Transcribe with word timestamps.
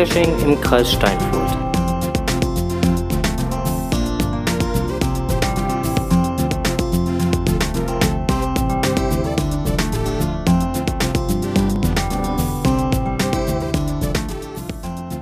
Geocaching 0.00 0.34
im 0.46 0.60
Kreis 0.62 0.92
Steinfurt. 0.92 1.58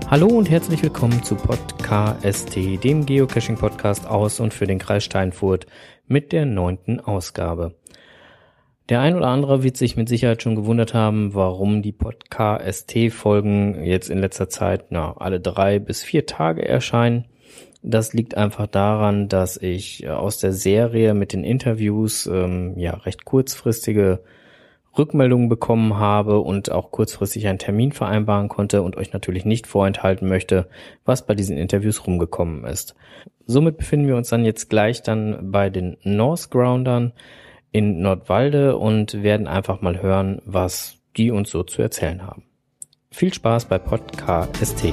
Hallo 0.09 0.29
und 0.29 0.49
herzlich 0.49 0.81
willkommen 0.85 1.25
zu 1.25 1.35
Podcast, 1.35 2.55
dem 2.55 3.05
Geocaching-Podcast 3.05 4.07
aus 4.07 4.39
und 4.39 4.55
für 4.55 4.69
den 4.69 4.79
Kreis 4.79 5.03
Steinfurt 5.03 5.67
mit 6.07 6.31
der 6.31 6.47
neunten 6.47 7.01
Ausgabe. 7.01 7.75
Der 8.89 9.01
ein 9.01 9.17
oder 9.17 9.27
andere 9.27 9.63
wird 9.63 9.77
sich 9.77 9.99
mit 9.99 10.09
Sicherheit 10.09 10.43
schon 10.43 10.55
gewundert 10.55 10.95
haben, 10.95 11.35
warum 11.35 11.83
die 11.83 11.93
Podcast-Folgen 11.93 13.85
jetzt 13.85 14.09
in 14.09 14.19
letzter 14.19 14.49
Zeit 14.49 14.87
na, 14.89 15.15
alle 15.19 15.41
drei 15.41 15.79
bis 15.79 16.03
vier 16.03 16.25
Tage 16.25 16.67
erscheinen. 16.67 17.27
Das 17.83 18.15
liegt 18.15 18.35
einfach 18.35 18.67
daran, 18.67 19.29
dass 19.29 19.59
ich 19.59 20.09
aus 20.09 20.39
der 20.39 20.55
Serie 20.55 21.13
mit 21.13 21.35
den 21.35 21.45
Interviews 21.45 22.27
ähm, 22.27 22.79
ja 22.79 22.95
recht 22.95 23.27
kurzfristige 23.27 24.21
Rückmeldungen 24.97 25.51
bekommen 25.51 25.99
habe 25.99 26.41
und 26.41 26.73
auch 26.73 26.91
kurzfristig 26.91 27.47
einen 27.47 27.59
Termin 27.59 27.93
vereinbaren 27.93 28.49
konnte 28.49 28.81
und 28.81 28.97
euch 28.97 29.13
natürlich 29.13 29.45
nicht 29.45 29.67
vorenthalten 29.67 30.27
möchte, 30.27 30.67
was 31.05 31.27
bei 31.27 31.35
diesen 31.35 31.59
Interviews 31.59 32.07
rumgekommen 32.07 32.65
ist. 32.65 32.95
Somit 33.47 33.77
befinden 33.77 34.09
wir 34.09 34.17
uns 34.17 34.31
dann 34.31 34.47
jetzt 34.47 34.71
gleich 34.71 35.03
dann 35.03 35.53
bei 35.53 35.69
den 35.69 35.99
North 36.03 36.51
Groundern 36.51 37.13
in 37.73 38.01
Nordwalde 38.01 38.77
und 38.77 39.23
werden 39.23 39.47
einfach 39.47 39.81
mal 39.81 40.01
hören, 40.03 40.41
was 40.45 40.97
die 41.17 41.31
uns 41.31 41.51
so 41.51 41.63
zu 41.63 41.83
erzählen 41.83 42.23
haben. 42.23 42.45
Viel 43.11 43.33
Spaß 43.33 43.67
bei 43.67 43.79
Podcast 43.79 44.57
ST. 44.57 44.93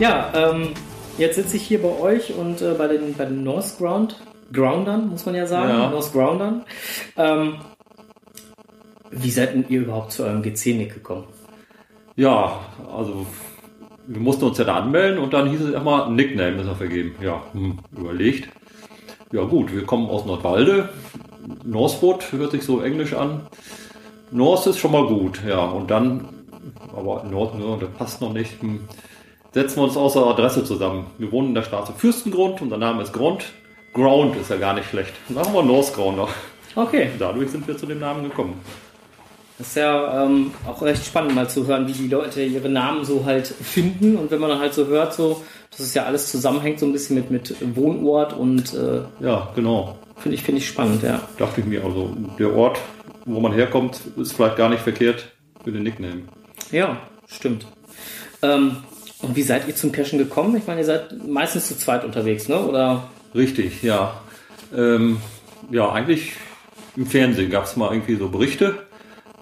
Ja, 0.00 0.30
ähm, 0.34 0.74
jetzt 1.18 1.36
sitze 1.36 1.56
ich 1.56 1.62
hier 1.62 1.82
bei 1.82 1.98
euch 2.00 2.34
und 2.34 2.62
äh, 2.62 2.74
bei 2.74 2.88
den, 2.88 3.14
bei 3.14 3.24
den 3.24 3.42
North 3.42 3.78
Ground, 3.78 4.20
Groundern, 4.52 5.08
muss 5.10 5.26
man 5.26 5.34
ja 5.34 5.46
sagen, 5.46 5.68
Ja. 5.70 5.90
North 5.90 6.12
Groundern. 6.12 6.64
Ähm, 7.16 7.56
wie 9.10 9.30
seid 9.30 9.54
denn 9.54 9.64
ihr 9.68 9.82
überhaupt 9.82 10.12
zu 10.12 10.24
eurem 10.24 10.42
GC-Nick 10.42 10.94
gekommen? 10.94 11.24
Ja, 12.16 12.60
also 12.96 13.26
wir 14.06 14.20
mussten 14.20 14.44
uns 14.44 14.58
ja 14.58 14.64
da 14.64 14.76
anmelden 14.76 15.18
und 15.18 15.32
dann 15.32 15.48
hieß 15.50 15.60
es 15.60 15.70
erstmal, 15.72 16.10
Nickname 16.10 16.60
ist 16.60 16.66
er 16.66 16.76
vergeben. 16.76 17.14
Ja, 17.20 17.42
hm, 17.52 17.78
überlegt. 17.96 18.48
Ja 19.32 19.42
gut, 19.42 19.74
wir 19.74 19.84
kommen 19.84 20.08
aus 20.08 20.24
Nordwalde. 20.26 20.90
Northwood 21.64 22.32
hört 22.32 22.52
sich 22.52 22.62
so 22.62 22.80
englisch 22.80 23.14
an. 23.14 23.46
North 24.30 24.66
ist 24.66 24.78
schon 24.78 24.92
mal 24.92 25.06
gut, 25.06 25.40
ja. 25.46 25.64
Und 25.64 25.90
dann, 25.90 26.28
aber 26.94 27.24
Nord, 27.24 27.58
ne, 27.58 27.76
das 27.80 27.90
passt 27.90 28.20
noch 28.20 28.32
nicht. 28.32 28.60
Hm, 28.62 28.80
setzen 29.54 29.76
wir 29.76 29.84
uns 29.84 29.96
aus 29.96 30.12
der 30.14 30.22
Adresse 30.24 30.64
zusammen. 30.64 31.06
Wir 31.18 31.30
wohnen 31.32 31.48
in 31.48 31.54
der 31.54 31.62
Straße 31.62 31.92
Fürstengrund, 31.96 32.60
unser 32.60 32.76
Name 32.76 33.02
ist 33.02 33.12
Grund. 33.12 33.44
Ground 33.94 34.36
ist 34.36 34.50
ja 34.50 34.56
gar 34.56 34.74
nicht 34.74 34.88
schlecht. 34.90 35.12
Dann 35.28 35.38
haben 35.38 35.54
wir 35.54 35.62
North 35.62 35.94
Grounder. 35.94 36.28
Okay, 36.74 37.10
Dadurch 37.18 37.50
sind 37.50 37.66
wir 37.68 37.76
zu 37.76 37.86
dem 37.86 38.00
Namen 38.00 38.24
gekommen. 38.24 38.60
das 39.58 39.68
ist 39.68 39.76
ja 39.76 40.24
ähm, 40.24 40.50
auch 40.66 40.82
recht 40.82 41.06
spannend 41.06 41.36
mal 41.36 41.48
zu 41.48 41.66
hören, 41.68 41.86
wie 41.86 41.92
die 41.92 42.08
Leute 42.08 42.42
ihre 42.42 42.68
Namen 42.68 43.04
so 43.04 43.24
halt 43.24 43.46
finden 43.46 44.16
und 44.16 44.32
wenn 44.32 44.40
man 44.40 44.50
dann 44.50 44.58
halt 44.58 44.74
so 44.74 44.86
hört, 44.88 45.14
so, 45.14 45.40
dass 45.70 45.78
es 45.78 45.94
ja 45.94 46.02
alles 46.04 46.32
zusammenhängt, 46.32 46.80
so 46.80 46.86
ein 46.86 46.92
bisschen 46.92 47.14
mit, 47.14 47.30
mit 47.30 47.76
Wohnort 47.76 48.32
und 48.32 48.74
äh, 48.74 49.02
Ja, 49.20 49.48
genau. 49.54 49.96
finde 50.16 50.34
ich, 50.34 50.42
finde 50.42 50.60
ich 50.60 50.66
spannend, 50.66 51.04
ja. 51.04 51.20
dachte 51.38 51.60
ich 51.60 51.66
mir, 51.68 51.84
also 51.84 52.16
der 52.40 52.52
Ort, 52.56 52.80
wo 53.26 53.38
man 53.38 53.52
herkommt, 53.52 54.00
ist 54.16 54.32
vielleicht 54.32 54.56
gar 54.56 54.68
nicht 54.68 54.82
verkehrt 54.82 55.28
für 55.62 55.70
den 55.70 55.84
Nickname. 55.84 56.22
Ja, 56.72 56.96
stimmt. 57.28 57.66
Ähm, 58.42 58.78
und 59.24 59.36
wie 59.36 59.42
seid 59.42 59.66
ihr 59.68 59.74
zum 59.74 59.92
Cashen 59.92 60.18
gekommen? 60.18 60.56
Ich 60.56 60.66
meine, 60.66 60.80
ihr 60.80 60.86
seid 60.86 61.26
meistens 61.26 61.68
zu 61.68 61.76
zweit 61.76 62.04
unterwegs, 62.04 62.48
ne? 62.48 62.58
Oder? 62.60 63.08
Richtig, 63.34 63.82
ja. 63.82 64.20
Ähm, 64.74 65.18
ja, 65.70 65.90
eigentlich 65.90 66.32
im 66.96 67.06
Fernsehen 67.06 67.50
gab 67.50 67.64
es 67.64 67.76
mal 67.76 67.92
irgendwie 67.92 68.16
so 68.16 68.28
Berichte. 68.28 68.78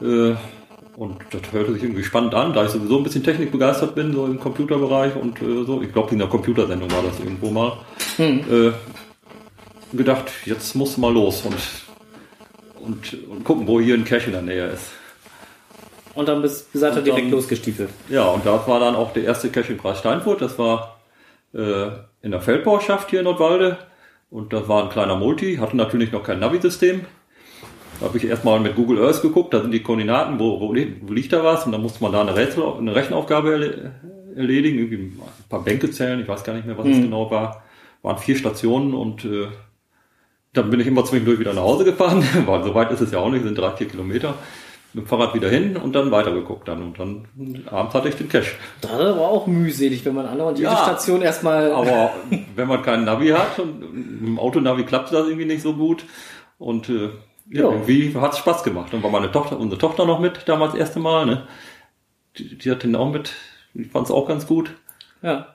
Äh, 0.00 0.34
und 0.96 1.16
das 1.30 1.52
hörte 1.52 1.72
sich 1.72 1.82
irgendwie 1.82 2.04
spannend 2.04 2.34
an, 2.34 2.52
da 2.52 2.64
ich 2.64 2.70
sowieso 2.70 2.98
ein 2.98 3.02
bisschen 3.02 3.24
technikbegeistert 3.24 3.94
bin, 3.94 4.12
so 4.12 4.26
im 4.26 4.38
Computerbereich 4.38 5.16
und 5.16 5.40
äh, 5.40 5.64
so. 5.64 5.80
Ich 5.82 5.92
glaube, 5.92 6.12
in 6.12 6.18
der 6.18 6.28
Computersendung 6.28 6.90
war 6.90 7.02
das 7.02 7.18
irgendwo 7.18 7.50
mal. 7.50 7.78
Äh, 8.18 8.72
gedacht, 9.92 10.30
jetzt 10.44 10.74
muss 10.74 10.96
mal 10.96 11.12
los 11.12 11.42
und, 11.42 11.56
und, 12.80 13.28
und 13.28 13.44
gucken, 13.44 13.66
wo 13.66 13.80
hier 13.80 13.94
ein 13.94 14.04
Cache 14.04 14.26
in 14.26 14.32
der 14.32 14.42
Nähe 14.42 14.66
ist. 14.68 14.90
Und 16.14 16.28
dann 16.28 16.42
bist, 16.42 16.72
seid 16.72 16.92
ihr 16.92 16.98
Und 16.98 17.04
direkt 17.06 17.24
dann- 17.26 17.30
losgestiefelt. 17.32 17.90
Ja, 18.08 18.26
und 18.26 18.44
das 18.44 18.66
war 18.68 18.80
dann 18.80 18.94
auch 18.94 19.12
der 19.12 19.24
erste 19.24 19.48
Kreis 19.50 19.98
Steinfurt. 19.98 20.42
Das 20.42 20.58
war 20.58 20.98
äh, 21.54 21.86
in 22.22 22.30
der 22.30 22.40
Feldbauschaft 22.40 23.10
hier 23.10 23.20
in 23.20 23.24
Nordwalde. 23.24 23.78
Und 24.30 24.52
das 24.52 24.68
war 24.68 24.82
ein 24.84 24.88
kleiner 24.90 25.16
Multi, 25.16 25.56
hatte 25.56 25.76
natürlich 25.76 26.12
noch 26.12 26.22
kein 26.22 26.38
Navi-System. 26.38 27.04
Da 28.00 28.06
habe 28.06 28.16
ich 28.18 28.24
erstmal 28.24 28.58
mit 28.60 28.74
Google 28.74 29.02
Earth 29.04 29.20
geguckt, 29.22 29.52
da 29.54 29.60
sind 29.60 29.70
die 29.70 29.82
Koordinaten, 29.82 30.38
wo, 30.38 30.58
wo, 30.60 30.68
wo 30.70 31.12
liegt 31.12 31.32
da 31.32 31.44
was? 31.44 31.66
Und 31.66 31.72
dann 31.72 31.82
musste 31.82 32.02
man 32.02 32.12
da 32.12 32.22
eine, 32.22 32.34
Rätsel, 32.34 32.64
eine 32.78 32.94
Rechenaufgabe 32.94 33.50
erle- 33.50 33.90
erledigen, 34.36 34.78
irgendwie 34.78 34.96
ein 35.18 35.22
paar 35.50 35.62
Bänke 35.62 35.90
zählen, 35.90 36.18
ich 36.20 36.26
weiß 36.28 36.42
gar 36.44 36.54
nicht 36.54 36.66
mehr, 36.66 36.76
was 36.78 36.86
es 36.86 36.96
genau 36.96 37.30
war. 37.30 37.62
Waren 38.00 38.18
vier 38.18 38.36
Stationen 38.36 38.94
und 38.94 39.24
äh, 39.26 39.46
dann 40.54 40.70
bin 40.70 40.80
ich 40.80 40.86
immer 40.86 41.04
zwischendurch 41.04 41.38
wieder 41.38 41.52
nach 41.52 41.62
Hause 41.62 41.84
gefahren, 41.84 42.24
weil 42.46 42.64
so 42.64 42.74
weit 42.74 42.90
ist 42.90 43.02
es 43.02 43.12
ja 43.12 43.18
auch 43.18 43.30
nicht, 43.30 43.44
sind 43.44 43.56
drei, 43.58 43.70
vier 43.72 43.86
Kilometer. 43.88 44.34
Mit 44.94 45.04
dem 45.04 45.08
Fahrrad 45.08 45.34
wieder 45.34 45.48
hin 45.48 45.76
und 45.76 45.94
dann 45.94 46.10
weitergeguckt 46.10 46.68
dann. 46.68 46.82
Und 46.82 46.98
dann 46.98 47.26
abends 47.70 47.94
hatte 47.94 48.08
ich 48.10 48.16
den 48.16 48.28
Cash. 48.28 48.56
Das 48.82 48.90
war 48.92 49.20
auch 49.28 49.46
mühselig, 49.46 50.04
wenn 50.04 50.14
man 50.14 50.26
andauernd 50.26 50.58
jede 50.58 50.70
Ja. 50.70 50.76
Station 50.84 51.22
erstmal. 51.22 51.72
Aber 51.72 52.10
wenn 52.56 52.68
man 52.68 52.82
keinen 52.82 53.04
Navi 53.04 53.28
hat 53.28 53.58
und 53.58 53.80
mit 54.20 54.20
dem 54.28 54.38
Autonavi 54.38 54.84
klappt 54.84 55.12
das 55.12 55.26
irgendwie 55.26 55.46
nicht 55.46 55.62
so 55.62 55.74
gut. 55.74 56.04
Und 56.58 56.88
äh, 56.90 57.08
Ja. 57.48 57.64
irgendwie 57.70 58.14
hat 58.16 58.32
es 58.32 58.38
Spaß 58.38 58.62
gemacht. 58.64 58.92
Und 58.92 59.02
war 59.02 59.10
meine 59.10 59.32
Tochter, 59.32 59.58
unsere 59.58 59.80
Tochter 59.80 60.04
noch 60.04 60.20
mit, 60.20 60.46
damals 60.46 60.72
das 60.72 60.80
erste 60.80 61.00
Mal, 61.00 61.24
ne? 61.26 61.46
Die, 62.36 62.58
die 62.58 62.70
hat 62.70 62.82
den 62.82 62.94
auch 62.96 63.10
mit. 63.10 63.32
Ich 63.74 63.88
fand 63.90 64.06
es 64.06 64.12
auch 64.12 64.28
ganz 64.28 64.46
gut. 64.46 64.74
Ja. 65.22 65.54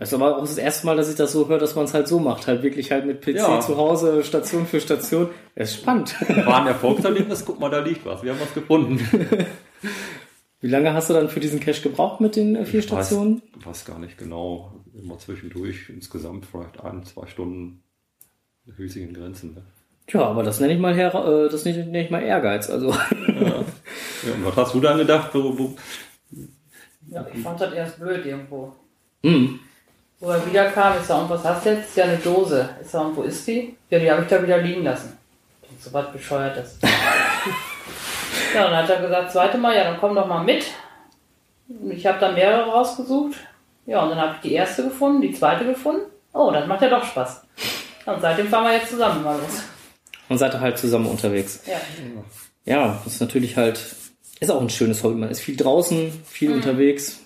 Es 0.00 0.10
ist 0.10 0.14
aber 0.14 0.36
auch 0.36 0.40
das 0.40 0.56
erste 0.58 0.86
Mal, 0.86 0.96
dass 0.96 1.10
ich 1.10 1.16
das 1.16 1.32
so 1.32 1.48
höre, 1.48 1.58
dass 1.58 1.74
man 1.74 1.84
es 1.84 1.92
halt 1.92 2.06
so 2.06 2.20
macht. 2.20 2.46
Halt 2.46 2.62
wirklich 2.62 2.92
halt 2.92 3.04
mit 3.04 3.20
PC 3.20 3.34
Ja. 3.38 3.58
zu 3.60 3.76
Hause, 3.76 4.22
Station 4.22 4.64
für 4.64 4.80
Station. 4.80 5.28
Das 5.56 5.70
ist 5.70 5.78
spannend. 5.80 6.14
War 6.46 6.60
ein 6.60 6.68
Erfolgserlebnis, 6.68 7.44
guck 7.44 7.58
mal, 7.58 7.68
da 7.68 7.80
liegt 7.80 8.06
was. 8.06 8.22
Wir 8.22 8.32
haben 8.32 8.40
was 8.40 8.54
gefunden. 8.54 9.00
Wie 10.60 10.68
lange 10.68 10.92
hast 10.92 11.10
du 11.10 11.14
dann 11.14 11.28
für 11.28 11.40
diesen 11.40 11.58
Cache 11.60 11.82
gebraucht 11.82 12.20
mit 12.20 12.36
den 12.36 12.54
äh, 12.56 12.64
vier 12.64 12.82
Stationen? 12.82 13.42
Weiß, 13.56 13.66
weiß 13.66 13.84
gar 13.86 13.98
nicht 13.98 14.18
genau. 14.18 14.72
Immer 15.00 15.18
zwischendurch, 15.18 15.88
insgesamt 15.88 16.46
vielleicht 16.46 16.80
ein, 16.84 17.04
zwei 17.04 17.26
Stunden 17.26 17.82
höchsten 18.76 19.12
Grenzen. 19.14 19.54
Ne? 19.54 19.62
Ja, 20.10 20.22
aber 20.26 20.42
das 20.44 20.58
nenne 20.60 20.74
ich 20.74 20.78
mal 20.80 20.94
her, 20.94 21.12
äh, 21.14 21.48
das 21.50 21.64
nenne 21.64 21.88
ich- 21.92 22.04
ich 22.04 22.10
mal 22.10 22.22
Ehrgeiz. 22.22 22.70
Also. 22.70 22.90
Ja, 22.90 24.34
und 24.34 24.44
was 24.46 24.56
hast 24.56 24.74
du 24.74 24.80
dann 24.80 24.98
gedacht? 24.98 25.30
Wo, 25.34 25.56
wo, 25.58 25.76
Ja, 27.10 27.26
ich 27.32 27.40
fand 27.40 27.60
das 27.60 27.72
erst 27.72 27.98
blöd 28.00 28.24
irgendwo. 28.26 28.74
Hm. 29.24 29.60
Wo 30.20 30.30
er 30.30 30.44
wiederkam, 30.46 30.98
ist 30.98 31.10
er, 31.10 31.22
und 31.22 31.30
was 31.30 31.44
hast 31.44 31.64
du 31.64 31.70
jetzt? 31.70 31.90
Ist 31.90 31.96
ja 31.96 32.04
eine 32.04 32.16
Dose. 32.16 32.68
Ist 32.82 32.92
er, 32.92 33.02
und 33.02 33.16
wo 33.16 33.22
ist 33.22 33.46
die? 33.46 33.76
Ja, 33.88 33.98
die 34.00 34.10
habe 34.10 34.22
ich 34.22 34.28
da 34.28 34.42
wieder 34.42 34.58
liegen 34.58 34.82
lassen. 34.82 35.16
Und 35.70 35.80
so 35.80 35.92
was 35.92 36.10
Bescheuertes. 36.12 36.78
ja, 38.54 38.64
dann 38.64 38.76
hat 38.76 38.90
er 38.90 39.00
gesagt, 39.00 39.32
zweite 39.32 39.58
Mal, 39.58 39.76
ja, 39.76 39.84
dann 39.84 40.00
komm 40.00 40.16
doch 40.16 40.26
mal 40.26 40.42
mit. 40.42 40.64
Ich 41.90 42.04
habe 42.06 42.18
da 42.18 42.32
mehrere 42.32 42.68
rausgesucht. 42.70 43.36
Ja, 43.86 44.02
und 44.02 44.10
dann 44.10 44.20
habe 44.20 44.34
ich 44.34 44.40
die 44.40 44.54
erste 44.54 44.84
gefunden, 44.84 45.22
die 45.22 45.32
zweite 45.32 45.64
gefunden. 45.64 46.02
Oh, 46.32 46.50
das 46.50 46.66
macht 46.66 46.82
ja 46.82 46.88
doch 46.88 47.04
Spaß. 47.04 47.42
Und 48.06 48.20
seitdem 48.20 48.48
fahren 48.48 48.64
wir 48.64 48.74
jetzt 48.74 48.90
zusammen 48.90 49.22
mal 49.22 49.38
los. 49.38 49.62
Und 50.28 50.38
seid 50.38 50.52
ihr 50.54 50.60
halt 50.60 50.78
zusammen 50.78 51.06
unterwegs. 51.06 51.62
Ja. 51.66 51.80
Ja, 52.64 53.00
das 53.04 53.14
ist 53.14 53.20
natürlich 53.20 53.56
halt, 53.56 53.80
ist 54.40 54.50
auch 54.50 54.60
ein 54.60 54.68
schönes 54.68 55.02
Hobby. 55.02 55.14
Man 55.14 55.30
ist 55.30 55.40
viel 55.40 55.56
draußen, 55.56 56.12
viel 56.26 56.52
unterwegs. 56.52 57.20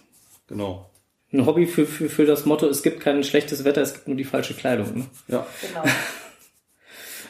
genau. 0.46 0.88
Ein 1.32 1.46
Hobby 1.46 1.67
für, 1.67 1.87
für, 1.87 2.08
für 2.08 2.26
das 2.26 2.44
Motto, 2.44 2.67
es 2.67 2.82
gibt 2.82 3.00
kein 3.00 3.25
schlechtes 3.25 3.64
Wetter, 3.64 3.81
es 3.81 3.94
gibt 3.94 4.08
nur 4.08 4.17
die 4.17 4.25
falsche 4.25 4.55
Kleidung. 4.55 4.99
Ne? 4.99 5.05
Ja. 5.29 5.46
Genau. 5.61 5.84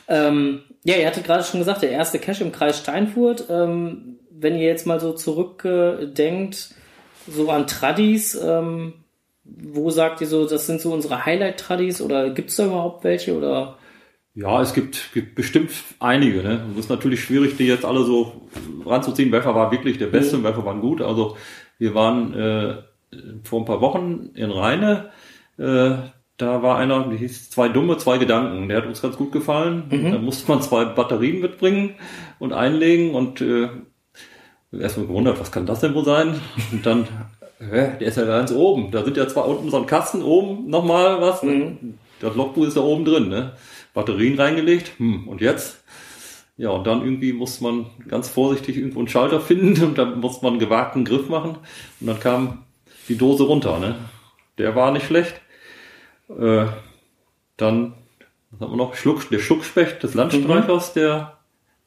Ähm, 0.08 0.62
ja, 0.84 0.96
ihr 0.96 1.06
hattet 1.06 1.24
gerade 1.24 1.44
schon 1.44 1.60
gesagt, 1.60 1.82
der 1.82 1.90
erste 1.90 2.18
Cache 2.18 2.44
im 2.44 2.52
Kreis 2.52 2.78
Steinfurt. 2.78 3.46
Ähm, 3.48 4.18
wenn 4.30 4.56
ihr 4.56 4.66
jetzt 4.66 4.86
mal 4.86 5.00
so 5.00 5.12
zurückdenkt, 5.12 6.74
so 7.28 7.50
an 7.50 7.66
Tradis, 7.66 8.34
ähm, 8.34 8.94
wo 9.44 9.90
sagt 9.90 10.20
ihr 10.20 10.26
so, 10.26 10.46
das 10.46 10.66
sind 10.66 10.80
so 10.80 10.92
unsere 10.92 11.24
Highlight-Tradis 11.24 12.00
oder 12.00 12.30
gibt 12.30 12.50
es 12.50 12.56
da 12.56 12.66
überhaupt 12.66 13.04
welche? 13.04 13.36
Oder 13.36 13.78
Ja, 14.34 14.60
es 14.60 14.74
gibt, 14.74 15.12
gibt 15.14 15.34
bestimmt 15.34 15.70
einige. 16.00 16.42
Ne? 16.42 16.66
Es 16.72 16.80
ist 16.80 16.90
natürlich 16.90 17.22
schwierig, 17.22 17.56
die 17.56 17.66
jetzt 17.66 17.84
alle 17.84 18.04
so 18.04 18.48
ranzuziehen. 18.84 19.32
Welcher 19.32 19.54
war 19.54 19.70
wirklich 19.70 19.98
der 19.98 20.06
Beste 20.08 20.36
und 20.36 20.44
welcher 20.44 20.64
waren 20.64 20.80
gut. 20.80 21.00
Also 21.00 21.36
wir 21.78 21.94
waren 21.94 22.34
äh, 22.34 22.76
vor 23.44 23.60
ein 23.60 23.64
paar 23.64 23.80
Wochen 23.80 24.30
in 24.34 24.50
Rheine. 24.50 25.10
Äh, 25.58 25.96
da 26.38 26.62
war 26.62 26.78
einer, 26.78 27.08
die 27.08 27.18
hieß 27.18 27.50
zwei 27.50 27.68
dumme, 27.68 27.98
zwei 27.98 28.18
Gedanken. 28.18 28.68
Der 28.68 28.78
hat 28.78 28.86
uns 28.86 29.02
ganz 29.02 29.16
gut 29.16 29.32
gefallen. 29.32 29.84
Da 30.12 30.18
musste 30.18 30.50
man 30.50 30.62
zwei 30.62 30.84
Batterien 30.84 31.40
mitbringen 31.40 31.94
und 32.38 32.52
einlegen 32.52 33.14
und 33.14 33.40
äh, 33.40 33.68
erstmal 34.72 35.06
gewundert, 35.06 35.38
was 35.38 35.52
kann 35.52 35.66
das 35.66 35.80
denn 35.80 35.94
wohl 35.94 36.04
sein? 36.04 36.40
Und 36.72 36.84
dann, 36.86 37.06
hä, 37.58 37.92
der 38.00 38.08
ist 38.08 38.16
ja 38.16 38.24
ganz 38.24 38.50
oben. 38.50 38.90
Da 38.90 39.04
sind 39.04 39.16
ja 39.16 39.28
zwar 39.28 39.46
unten 39.46 39.70
so 39.70 39.76
ein 39.76 39.86
Kasten, 39.86 40.22
oben 40.22 40.68
nochmal 40.68 41.20
was. 41.20 41.44
Das 42.20 42.34
Logbuch 42.34 42.66
ist 42.66 42.76
da 42.76 42.80
oben 42.80 43.04
drin, 43.04 43.28
ne? 43.28 43.52
Batterien 43.94 44.38
reingelegt. 44.40 44.98
Hm, 44.98 45.28
und 45.28 45.40
jetzt? 45.40 45.84
Ja, 46.56 46.70
und 46.70 46.86
dann 46.86 47.02
irgendwie 47.02 47.32
muss 47.32 47.60
man 47.60 47.86
ganz 48.08 48.28
vorsichtig 48.28 48.76
irgendwo 48.76 49.00
einen 49.00 49.08
Schalter 49.08 49.40
finden 49.40 49.84
und 49.84 49.98
dann 49.98 50.20
muss 50.20 50.42
man 50.42 50.52
einen 50.52 50.60
gewagten 50.60 51.04
Griff 51.04 51.28
machen. 51.28 51.58
Und 52.00 52.06
dann 52.06 52.20
kam 52.20 52.64
die 53.08 53.16
Dose 53.18 53.44
runter, 53.44 53.78
ne? 53.78 53.96
Der 54.58 54.74
war 54.76 54.90
nicht 54.92 55.06
schlecht. 55.06 55.40
Äh, 56.28 56.66
dann, 57.56 57.94
was 58.50 58.60
haben 58.60 58.72
wir 58.72 58.76
noch? 58.76 58.94
Schluck, 58.94 59.28
der 59.30 59.38
Schuckspecht 59.38 60.02
des 60.02 60.14
Landstreichers, 60.14 60.92
der 60.94 61.38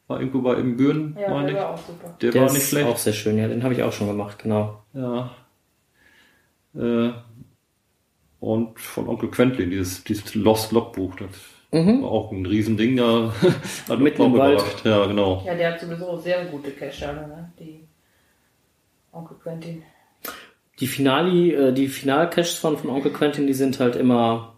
war 0.07 0.19
irgendwo 0.19 0.41
bei 0.41 0.53
Ibbenbüren, 0.53 1.17
Ja, 1.19 1.29
meine 1.31 1.47
der 1.47 1.55
ich. 1.55 1.61
war 1.63 1.69
auch 1.73 1.77
super. 1.77 2.15
Der, 2.21 2.31
Der 2.31 2.41
war 2.41 2.47
ist 2.47 2.53
nicht 2.53 2.67
schlecht. 2.69 2.87
auch 2.87 2.97
sehr 2.97 3.13
schön, 3.13 3.37
ja, 3.37 3.47
den 3.47 3.63
habe 3.63 3.73
ich 3.73 3.81
auch 3.83 3.91
schon 3.93 4.07
gemacht, 4.07 4.39
genau. 4.43 4.83
Ja. 4.93 5.31
Äh, 6.75 7.11
und 8.39 8.79
von 8.79 9.07
Onkel 9.07 9.31
Quentin, 9.31 9.69
dieses, 9.71 10.03
dieses 10.03 10.35
Lost 10.35 10.71
Logbuch, 10.71 11.15
das 11.15 11.29
war 11.71 12.09
auch 12.11 12.31
ein 12.31 12.45
Riesending, 12.45 12.97
ja. 12.97 13.33
Hat 13.89 13.99
Mitten 13.99 14.21
im 14.21 14.37
Wald. 14.37 14.63
Ja, 14.83 15.05
genau. 15.07 15.43
Ja, 15.45 15.55
der 15.55 15.73
hat 15.73 15.79
sowieso 15.79 16.17
sehr 16.17 16.45
gute 16.45 16.71
Cache, 16.71 17.07
ne? 17.07 17.51
Die 17.59 17.87
Onkel 19.11 19.37
Quentin. 19.41 19.83
Die 20.79 20.87
Finali, 20.87 21.53
äh, 21.53 21.71
die 21.73 21.87
Final-Caches 21.87 22.55
von, 22.55 22.77
von 22.77 22.89
Onkel 22.89 23.11
Quentin, 23.11 23.47
die 23.47 23.53
sind 23.53 23.79
halt 23.79 23.95
immer 23.95 24.57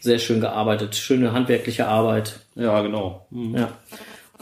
sehr 0.00 0.18
schön 0.18 0.40
gearbeitet. 0.40 0.94
Schöne 0.96 1.32
handwerkliche 1.32 1.88
Arbeit. 1.88 2.40
Ja, 2.54 2.80
genau. 2.82 3.26
Mhm. 3.30 3.56
Ja. 3.56 3.68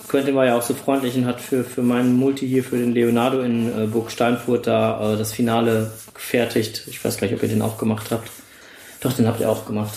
Quentin 0.08 0.35
war 0.35 0.44
ja 0.46 0.56
auch 0.56 0.62
so 0.62 0.75
freundlich 0.75 1.17
und 1.17 1.26
hat 1.26 1.41
für, 1.41 1.64
für 1.64 1.82
meinen 1.82 2.17
Multi 2.17 2.46
hier, 2.46 2.64
für 2.64 2.76
den 2.76 2.93
Leonardo 2.93 3.41
in 3.41 3.69
äh, 3.69 3.87
Burg 3.87 4.11
Steinfurt 4.11 4.67
da 4.67 5.14
äh, 5.14 5.17
das 5.17 5.32
Finale 5.32 5.93
gefertigt. 6.12 6.85
Ich 6.88 7.05
weiß 7.05 7.17
gar 7.17 7.26
nicht, 7.26 7.37
ob 7.37 7.43
ihr 7.43 7.49
den 7.49 7.62
auch 7.62 7.79
gemacht 7.79 8.11
habt. 8.11 8.29
Doch, 9.00 9.12
den 9.12 9.26
habt 9.26 9.40
ihr 9.40 9.49
auch 9.50 9.67
gemacht. 9.67 9.94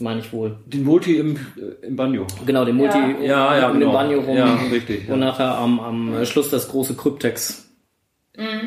Meine 0.00 0.20
ich 0.20 0.32
wohl. 0.32 0.56
Den 0.66 0.82
Multi 0.84 1.18
im, 1.18 1.36
äh, 1.36 1.86
im 1.86 1.96
Banjo. 1.96 2.26
Genau, 2.46 2.64
den 2.64 2.76
Multi 2.76 2.98
Ja, 3.22 3.56
ja, 3.56 3.66
um 3.66 3.74
den 3.74 3.80
genau. 3.80 3.92
Banjo 3.92 4.20
rum. 4.20 4.36
Ja, 4.36 4.54
richtig. 4.72 5.08
Und 5.08 5.20
Ja, 5.20 5.26
nachher 5.26 5.58
am, 5.58 5.78
am 5.78 6.24
Schluss 6.24 6.48
das 6.50 6.68
große 6.68 6.94
Kryptex. 6.94 7.68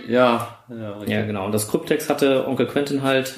ja, 0.07 0.60
ja. 0.71 0.95
Ja, 1.05 1.25
genau. 1.25 1.45
Und 1.45 1.51
das 1.53 1.67
Kryptex 1.69 2.09
hatte 2.09 2.47
Onkel 2.47 2.67
Quentin 2.67 3.03
halt 3.03 3.33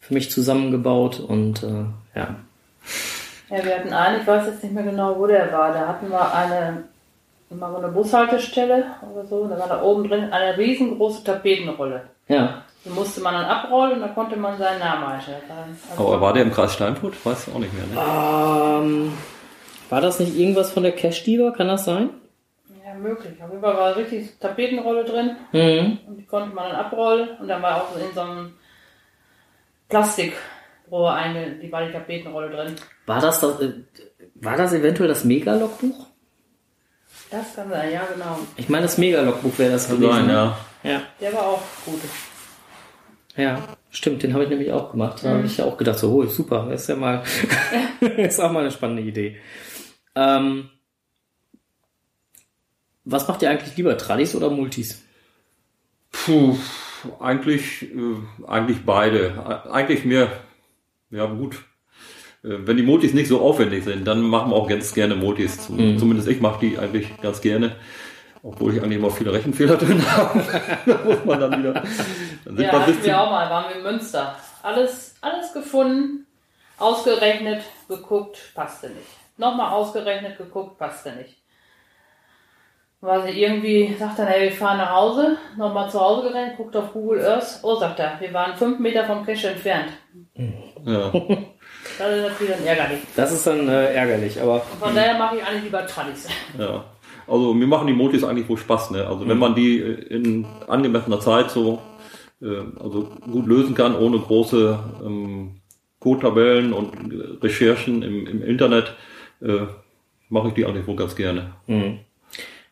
für 0.00 0.14
mich 0.14 0.30
zusammengebaut 0.30 1.20
und 1.20 1.62
äh, 1.62 2.18
ja. 2.18 2.34
Ja, 3.50 3.64
wir 3.64 3.74
hatten 3.78 3.92
einen, 3.92 4.20
ich 4.20 4.26
weiß 4.26 4.46
jetzt 4.46 4.62
nicht 4.62 4.74
mehr 4.74 4.82
genau, 4.84 5.16
wo 5.18 5.26
der 5.26 5.52
war. 5.52 5.72
Da 5.72 5.86
hatten 5.88 6.10
wir 6.10 6.34
eine, 6.34 6.84
immer 7.50 7.70
so 7.70 7.76
eine 7.78 7.88
Bushaltestelle 7.88 8.84
oder 9.12 9.26
so. 9.26 9.46
Da 9.46 9.58
war 9.58 9.68
da 9.68 9.82
oben 9.82 10.08
drin 10.08 10.32
eine 10.32 10.56
riesengroße 10.58 11.24
Tapetenrolle. 11.24 12.02
Ja. 12.28 12.62
Die 12.84 12.90
musste 12.90 13.20
man 13.22 13.32
dann 13.34 13.44
abrollen 13.46 13.94
und 13.94 14.00
da 14.02 14.08
konnte 14.08 14.36
man 14.36 14.58
seinen 14.58 14.78
Namen 14.80 15.04
einstellen. 15.04 15.40
Also- 15.90 16.06
Aber 16.08 16.20
war 16.20 16.32
der 16.32 16.42
im 16.42 16.52
Kreis 16.52 16.74
Steinfurt? 16.74 17.14
Weiß 17.24 17.48
ich 17.48 17.54
auch 17.54 17.58
nicht 17.58 17.72
mehr. 17.72 17.84
Ne? 17.86 18.84
Ähm, 18.84 19.12
war 19.88 20.00
das 20.00 20.18
nicht 20.20 20.36
irgendwas 20.36 20.70
von 20.70 20.82
der 20.82 20.92
Cash-Diva? 20.92 21.52
Kann 21.52 21.68
das 21.68 21.84
sein? 21.84 22.10
Ja, 22.94 23.00
möglich. 23.00 23.32
Auf 23.42 23.50
jeden 23.50 23.60
Fall 23.62 23.74
war 23.76 23.96
richtig 23.96 24.38
Tapetenrolle 24.38 25.04
drin 25.04 25.36
Mhm. 25.52 25.98
und 26.06 26.16
die 26.16 26.24
konnte 26.26 26.54
man 26.54 26.68
dann 26.70 26.76
abrollen 26.76 27.30
und 27.40 27.48
dann 27.48 27.60
war 27.60 27.76
auch 27.82 27.92
so 27.92 27.98
in 27.98 28.14
so 28.14 28.20
einem 28.20 28.52
Plastikrohr 29.88 31.12
eine, 31.14 31.56
die 31.56 31.70
war 31.72 31.84
die 31.84 31.92
Tapetenrolle 31.92 32.50
drin. 32.50 32.74
War 33.06 33.20
das, 33.20 33.40
das 33.40 33.60
äh, 33.60 33.72
war 34.36 34.56
das 34.56 34.72
eventuell 34.72 35.08
das 35.08 35.24
Mega-Logbuch? 35.24 36.06
Das 37.30 37.54
kann 37.56 37.68
sein, 37.68 37.92
ja 37.92 38.02
genau. 38.12 38.38
Ich 38.56 38.68
meine, 38.68 38.82
das 38.84 38.98
Mega-Logbuch 38.98 39.58
wäre 39.58 39.72
das 39.72 39.88
Kann 39.88 39.96
gewesen. 40.00 40.14
sein, 40.14 40.26
ne? 40.26 40.32
ja. 40.32 40.56
ja. 40.90 41.02
Der 41.20 41.32
war 41.32 41.46
auch 41.46 41.62
gut. 41.84 42.00
Ja, 43.36 43.58
stimmt, 43.90 44.22
den 44.22 44.32
habe 44.32 44.44
ich 44.44 44.50
nämlich 44.50 44.70
auch 44.70 44.92
gemacht. 44.92 45.18
Da 45.24 45.30
habe 45.30 45.42
ich 45.46 45.56
ja 45.56 45.64
auch 45.64 45.76
gedacht, 45.76 45.98
so, 45.98 46.12
oh, 46.12 46.24
super, 46.26 46.66
das 46.70 46.82
ist 46.82 46.88
ja 46.88 46.94
mal, 46.96 47.24
ist 48.16 48.38
auch 48.40 48.52
mal 48.52 48.60
eine 48.60 48.70
spannende 48.70 49.02
Idee. 49.02 49.38
Ähm, 50.14 50.70
was 53.04 53.28
macht 53.28 53.42
ihr 53.42 53.50
eigentlich 53.50 53.76
lieber, 53.76 53.96
Tradis 53.96 54.34
oder 54.34 54.50
Multis? 54.50 55.02
Puh, 56.10 56.56
eigentlich, 57.20 57.82
äh, 57.82 58.46
eigentlich 58.46 58.84
beide. 58.84 59.64
Eigentlich 59.70 60.04
mehr, 60.04 60.30
ja 61.10 61.26
gut. 61.26 61.56
Äh, 62.42 62.66
Wenn 62.66 62.76
die 62.76 62.82
Multis 62.82 63.14
nicht 63.14 63.28
so 63.28 63.40
aufwendig 63.40 63.84
sind, 63.84 64.06
dann 64.06 64.22
machen 64.22 64.50
wir 64.50 64.56
auch 64.56 64.68
ganz 64.68 64.94
gerne 64.94 65.14
Multis. 65.16 65.66
Zum, 65.66 65.98
Zumindest 65.98 66.28
ich 66.28 66.40
mache 66.40 66.60
die 66.60 66.78
eigentlich 66.78 67.20
ganz 67.20 67.40
gerne. 67.40 67.76
Obwohl 68.42 68.74
ich 68.74 68.82
eigentlich 68.82 68.98
immer 68.98 69.10
viele 69.10 69.32
Rechenfehler 69.32 69.76
drin 69.78 70.02
habe. 70.16 70.44
da 70.86 70.98
muss 71.04 71.24
man 71.24 71.40
dann 71.40 71.58
wieder. 71.58 71.72
Dann 71.72 72.56
sind 72.56 72.60
Ja, 72.60 72.72
hatten 72.72 73.02
wir 73.02 73.20
auch 73.20 73.30
mal, 73.30 73.48
waren 73.50 73.70
wir 73.70 73.76
in 73.76 73.82
Münster. 73.82 74.36
Alles, 74.62 75.14
alles 75.22 75.52
gefunden, 75.52 76.26
ausgerechnet, 76.78 77.62
geguckt, 77.88 78.38
passte 78.54 78.88
nicht. 78.88 79.06
Nochmal 79.38 79.72
ausgerechnet, 79.72 80.36
geguckt, 80.38 80.78
passte 80.78 81.12
nicht. 81.12 81.36
War 83.04 83.22
sie 83.22 83.38
irgendwie, 83.38 83.94
sagt 83.98 84.18
er, 84.18 84.24
hey, 84.24 84.44
wir 84.48 84.52
fahren 84.52 84.78
nach 84.78 84.90
Hause, 84.90 85.36
nochmal 85.58 85.90
zu 85.90 86.00
Hause 86.00 86.26
gerannt, 86.28 86.56
guckt 86.56 86.74
auf 86.74 86.90
Google 86.94 87.22
Earth. 87.22 87.60
Oh, 87.62 87.74
sagt 87.74 88.00
er, 88.00 88.18
wir 88.18 88.32
waren 88.32 88.56
fünf 88.56 88.78
Meter 88.78 89.04
vom 89.04 89.26
Cache 89.26 89.48
entfernt. 89.48 89.92
ja. 90.86 91.12
Das 91.98 92.16
ist 92.16 92.22
natürlich 92.22 92.54
dann 92.56 92.66
ärgerlich. 92.66 93.00
Das 93.14 93.30
ist 93.30 93.46
dann 93.46 93.68
äh, 93.68 93.92
ärgerlich, 93.94 94.40
aber 94.40 94.54
Und 94.54 94.80
von 94.80 94.94
daher 94.94 95.18
mache 95.18 95.36
ich 95.36 95.44
eigentlich 95.44 95.64
lieber 95.64 95.86
Tradis. 95.86 96.26
Ja. 96.58 96.84
Also 97.26 97.52
mir 97.52 97.66
machen 97.66 97.86
die 97.86 97.92
Multis 97.92 98.24
eigentlich 98.24 98.48
wohl 98.48 98.56
Spaß, 98.56 98.90
ne? 98.90 99.06
Also 99.06 99.28
wenn 99.28 99.38
man 99.38 99.54
die 99.54 99.80
äh, 99.80 99.92
in 100.08 100.46
angemessener 100.66 101.20
Zeit 101.20 101.50
so 101.50 101.80
äh, 102.40 102.62
also 102.82 103.10
gut 103.30 103.46
lösen 103.46 103.74
kann, 103.74 103.94
ohne 103.96 104.18
große 104.18 104.78
ähm, 105.04 105.60
Codetabellen 106.00 106.72
und 106.72 106.94
äh, 107.12 107.38
Recherchen 107.42 108.02
im, 108.02 108.26
im 108.26 108.42
Internet, 108.42 108.94
äh, 109.42 109.66
mache 110.30 110.48
ich 110.48 110.54
die 110.54 110.64
eigentlich 110.64 110.86
wohl 110.86 110.96
ganz 110.96 111.14
gerne. 111.14 111.52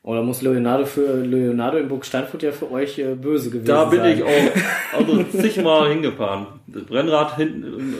Oder 0.02 0.22
muss 0.22 0.42
Leonardo 0.42 0.84
für 0.84 1.20
Leonardo 1.20 1.78
in 1.78 1.88
Burg 1.88 2.04
Steinfurt 2.04 2.42
ja 2.42 2.52
für 2.52 2.70
euch 2.70 2.98
äh, 2.98 3.14
böse 3.14 3.50
gewesen 3.50 3.66
Da 3.66 3.84
bin 3.84 4.00
sein? 4.00 4.18
ich 4.18 4.24
auch 4.24 4.98
also 4.98 5.22
zigmal 5.24 5.90
hingefahren. 5.90 6.46
Das 6.66 6.90
Rennrad 6.90 7.36
hinten 7.36 7.94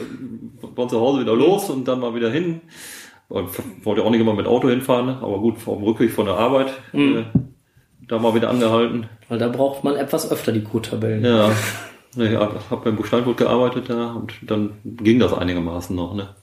äh, 0.61 0.67
von 0.75 0.89
zu 0.89 0.99
Hause 0.99 1.21
wieder 1.21 1.35
los 1.35 1.69
und 1.69 1.87
dann 1.87 1.99
mal 1.99 2.13
wieder 2.15 2.29
hin. 2.29 2.61
Und 3.29 3.49
wollte 3.85 4.03
auch 4.03 4.11
nicht 4.11 4.19
immer 4.19 4.33
mit 4.33 4.47
Auto 4.47 4.69
hinfahren, 4.69 5.09
aber 5.09 5.39
gut, 5.39 5.55
dem 5.65 5.83
Rückweg 5.83 6.11
von 6.11 6.25
der 6.25 6.35
Arbeit 6.35 6.73
äh, 6.93 7.23
da 8.07 8.19
mal 8.19 8.35
wieder 8.35 8.49
angehalten. 8.49 9.07
Weil 9.29 9.39
da 9.39 9.47
braucht 9.47 9.83
man 9.83 9.95
etwas 9.95 10.29
öfter 10.29 10.51
die 10.51 10.61
Code-Tabellen. 10.61 11.23
Ja, 11.23 11.51
ich 12.15 12.35
habe 12.35 12.81
beim 12.83 12.95
Buchsteinfurt 12.95 13.37
gearbeitet 13.37 13.89
da 13.89 14.11
und 14.13 14.33
dann 14.45 14.73
ging 14.83 15.19
das 15.19 15.33
einigermaßen 15.33 15.95
noch. 15.95 16.13
Ne? 16.13 16.35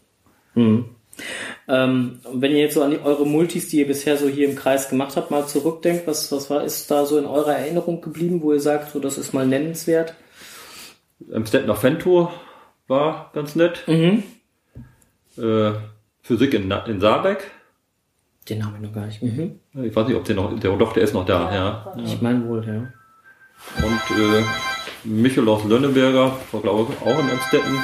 Ähm, 1.69 2.21
wenn 2.33 2.53
ihr 2.53 2.59
jetzt 2.59 2.75
so 2.75 2.83
an 2.83 2.91
die, 2.91 2.99
eure 2.99 3.27
Multis, 3.27 3.69
die 3.69 3.79
ihr 3.79 3.87
bisher 3.87 4.17
so 4.17 4.29
hier 4.29 4.49
im 4.49 4.57
Kreis 4.57 4.89
gemacht 4.89 5.17
habt, 5.17 5.31
mal 5.31 5.47
zurückdenkt, 5.47 6.07
was, 6.07 6.31
was 6.33 6.51
war, 6.51 6.65
ist 6.65 6.91
da 6.91 7.05
so 7.07 7.19
in 7.19 7.27
eurer 7.27 7.55
Erinnerung 7.57 8.01
geblieben, 8.01 8.43
wo 8.43 8.53
ihr 8.53 8.61
sagt, 8.61 8.93
so 8.93 9.01
das 9.01 9.19
ist 9.19 9.33
mal 9.35 9.47
nennenswert? 9.47 10.15
Amstettner 11.33 11.75
Fentour 11.77 12.33
war 12.89 13.31
ganz 13.35 13.55
nett. 13.55 13.85
Mhm. 13.87 14.23
Äh, 15.39 15.73
Physik 16.23 16.55
in, 16.55 16.71
in 16.87 17.01
Saarbeck. 17.01 17.51
Den 18.49 18.65
haben 18.65 18.75
wir 18.81 18.89
noch 18.89 18.95
gar 18.95 19.07
nicht. 19.07 19.23
Mhm. 19.23 19.61
Ich 19.83 19.95
weiß 19.95 20.09
nicht, 20.09 20.17
ob 20.17 20.25
der 20.25 20.35
noch, 20.37 20.59
der, 20.59 20.77
doch, 20.77 20.93
der 20.93 21.03
ist 21.05 21.15
noch 21.15 21.27
da, 21.27 21.55
ja. 21.55 21.95
Ich 22.05 22.21
meine 22.21 22.47
wohl, 22.49 22.67
ja. 22.67 22.89
Und 23.85 24.19
äh, 24.19 24.43
Michel 25.05 25.49
aus 25.49 25.65
Lönneberger 25.65 26.33
war, 26.51 26.61
glaube 26.63 26.93
ich, 26.93 27.07
auch 27.07 27.19
in 27.19 27.31
Amstetten. 27.31 27.79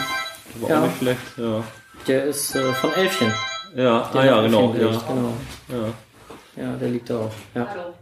War 0.61 0.71
Ja. 0.71 0.81
auch 0.81 0.87
nicht 0.87 0.99
schlecht, 0.99 1.21
ja. 1.37 1.63
Der 2.07 2.25
ist 2.25 2.55
äh, 2.55 2.73
von 2.75 2.93
Elfchen. 2.93 3.33
Ja, 3.75 4.09
Der 4.13 4.21
ah, 4.21 4.25
ja, 4.25 4.43
genau. 4.43 4.75
Ja, 4.75 4.89
genau. 4.89 5.33
ja. 5.69 6.63
Ja, 6.63 6.77
der 6.77 6.89
liegt 6.89 7.11
da 7.11 7.19
auch. 7.19 7.33
Ja. 7.55 7.67
Hallo. 7.69 7.95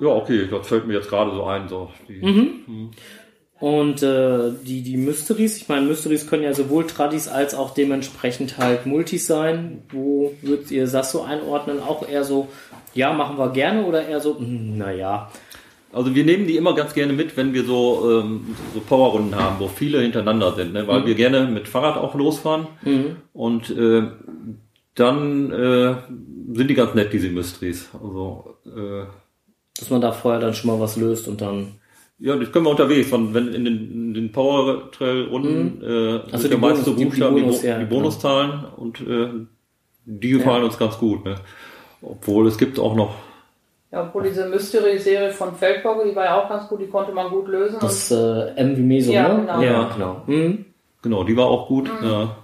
ja, 0.00 0.08
okay, 0.08 0.48
das 0.50 0.66
fällt 0.66 0.86
mir 0.86 0.94
jetzt 0.94 1.08
gerade 1.08 1.30
so 1.30 1.44
ein. 1.44 1.68
So. 1.68 1.90
Die, 2.08 2.20
Mhm. 2.22 2.90
Und 3.60 4.02
äh, 4.02 4.52
die, 4.64 4.80
die 4.82 4.96
Mysteries, 4.96 5.58
ich 5.58 5.68
meine, 5.68 5.82
Mysteries 5.82 6.26
können 6.26 6.44
ja 6.44 6.54
sowohl 6.54 6.86
Tradis 6.86 7.28
als 7.28 7.54
auch 7.54 7.74
dementsprechend 7.74 8.56
halt 8.56 8.86
Multis 8.86 9.26
sein. 9.26 9.82
Wo 9.90 10.32
würdet 10.40 10.70
ihr 10.70 10.86
das 10.86 11.12
so 11.12 11.22
einordnen? 11.22 11.82
Auch 11.82 12.08
eher 12.08 12.24
so, 12.24 12.48
ja, 12.94 13.12
machen 13.12 13.36
wir 13.36 13.50
gerne 13.50 13.84
oder 13.84 14.08
eher 14.08 14.20
so, 14.20 14.38
hm, 14.38 14.78
naja. 14.78 15.30
Also 15.92 16.14
wir 16.14 16.24
nehmen 16.24 16.46
die 16.46 16.56
immer 16.56 16.74
ganz 16.74 16.94
gerne 16.94 17.12
mit, 17.12 17.36
wenn 17.36 17.52
wir 17.52 17.64
so, 17.64 18.20
ähm, 18.22 18.54
so 18.74 18.80
Powerrunden 18.80 19.34
haben, 19.34 19.56
wo 19.58 19.66
viele 19.66 20.00
hintereinander 20.00 20.52
sind, 20.54 20.72
ne? 20.72 20.86
weil 20.86 21.04
wir 21.04 21.14
gerne 21.16 21.46
mit 21.46 21.66
Fahrrad 21.66 21.96
auch 21.96 22.14
losfahren. 22.14 22.66
Und 23.32 23.70
äh, 23.70 24.02
dann 24.94 25.50
äh, 25.52 25.94
sind 26.54 26.68
die 26.68 26.74
ganz 26.74 26.94
nett, 26.94 27.12
diese 27.12 27.28
Mysteries. 27.28 27.88
Also 28.00 28.56
äh, 28.66 29.04
Dass 29.78 29.90
man 29.90 30.00
da 30.00 30.12
vorher 30.12 30.40
dann 30.40 30.54
schon 30.54 30.70
mal 30.70 30.78
was 30.80 30.96
löst 30.96 31.26
und 31.28 31.40
dann. 31.40 31.68
ja, 32.18 32.36
das 32.36 32.52
können 32.52 32.66
wir 32.66 32.70
unterwegs, 32.70 33.10
wenn 33.12 33.48
in 33.54 33.64
den, 33.64 33.90
in 33.90 34.14
den 34.14 34.32
Power 34.32 34.90
Trail 34.92 35.24
Runden 35.24 35.82
äh, 35.82 36.20
Also 36.32 36.48
sind 36.48 36.54
die 36.62 36.66
ja 36.66 36.74
so 36.76 36.82
Bonus- 36.82 36.84
die- 36.84 36.94
die 36.96 37.04
Buchstaben, 37.06 37.36
die, 37.36 37.42
Bonus, 37.42 37.60
Bo- 37.62 37.66
ja, 37.66 37.78
die 37.78 37.84
genau. 37.86 37.96
Bonuszahlen 37.96 38.64
und 38.76 39.00
äh, 39.00 39.28
die 40.04 40.30
gefallen 40.30 40.64
uns 40.64 40.78
ganz 40.78 40.98
gut. 40.98 41.24
Ne? 41.24 41.34
Obwohl 42.02 42.46
es 42.46 42.58
gibt 42.58 42.78
auch 42.78 42.94
noch 42.94 43.14
Ja, 43.92 44.02
obwohl 44.04 44.22
diese 44.22 44.48
Mystery-Serie 44.48 45.32
von 45.32 45.54
Feldbocke, 45.56 46.08
die 46.08 46.14
war 46.14 46.24
ja 46.24 46.40
auch 46.42 46.48
ganz 46.48 46.68
gut, 46.68 46.80
die 46.80 46.86
konnte 46.86 47.10
man 47.12 47.28
gut 47.30 47.48
lösen. 47.48 47.78
Das 47.80 48.10
äh, 48.10 48.50
M 48.56 48.76
wie 48.76 48.82
Meso, 48.82 49.10
Ja, 49.12 49.28
ne? 49.34 49.40
genau. 49.40 49.60
Ja, 49.62 49.90
genau. 49.92 50.22
Mhm. 50.26 50.64
Genau, 51.02 51.24
die 51.24 51.36
war 51.36 51.46
auch 51.46 51.66
gut. 51.66 51.90
Mhm. 52.00 52.08
Ja. 52.08 52.36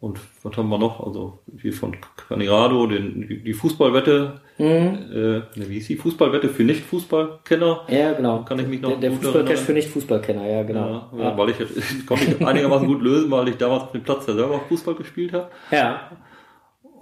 Und 0.00 0.18
was 0.42 0.56
haben 0.56 0.68
wir 0.68 0.78
noch? 0.78 1.04
Also 1.04 1.40
die 1.46 1.72
von 1.72 1.96
Canirado, 2.28 2.86
den, 2.86 3.26
die, 3.44 3.52
Fußballwette, 3.54 4.40
Mhm. 4.58 4.64
äh, 4.66 5.58
ne, 5.58 5.68
wie 5.68 5.78
ist 5.78 5.88
die 5.90 5.96
Fußballwette 5.96 6.48
für 6.48 6.64
Nicht-Fußballkenner? 6.64 7.82
Ja, 7.88 8.12
genau. 8.14 8.42
Kann 8.44 8.58
ich 8.58 8.66
mich 8.66 8.80
noch 8.80 8.90
Der, 8.90 8.98
der 8.98 9.12
Fußballcash 9.12 9.58
für 9.60 9.72
Nicht-Fußballkenner, 9.74 10.46
ja, 10.48 10.62
genau. 10.62 11.08
Ja, 11.18 11.24
ja, 11.30 11.36
weil 11.38 11.50
ich 11.50 11.58
jetzt- 11.58 12.06
konnte 12.06 12.24
ich 12.24 12.46
einigermaßen 12.46 12.86
gut 12.86 13.02
lösen, 13.02 13.30
weil 13.30 13.48
ich 13.48 13.56
damals 13.58 13.82
auf 13.84 13.92
dem 13.92 14.02
Platz 14.02 14.26
ja 14.26 14.34
selber 14.34 14.60
Fußball 14.68 14.94
gespielt 14.94 15.32
habe. 15.34 15.48
Ja. 15.70 16.10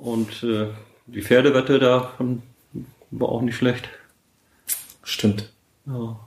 Und 0.00 0.42
äh, 0.42 0.66
die 1.06 1.22
Pferdewette 1.22 1.78
da 1.78 2.10
war 3.20 3.28
auch 3.28 3.42
nicht 3.42 3.56
schlecht. 3.56 3.88
Stimmt. 5.02 5.52
Ja. 5.86 6.18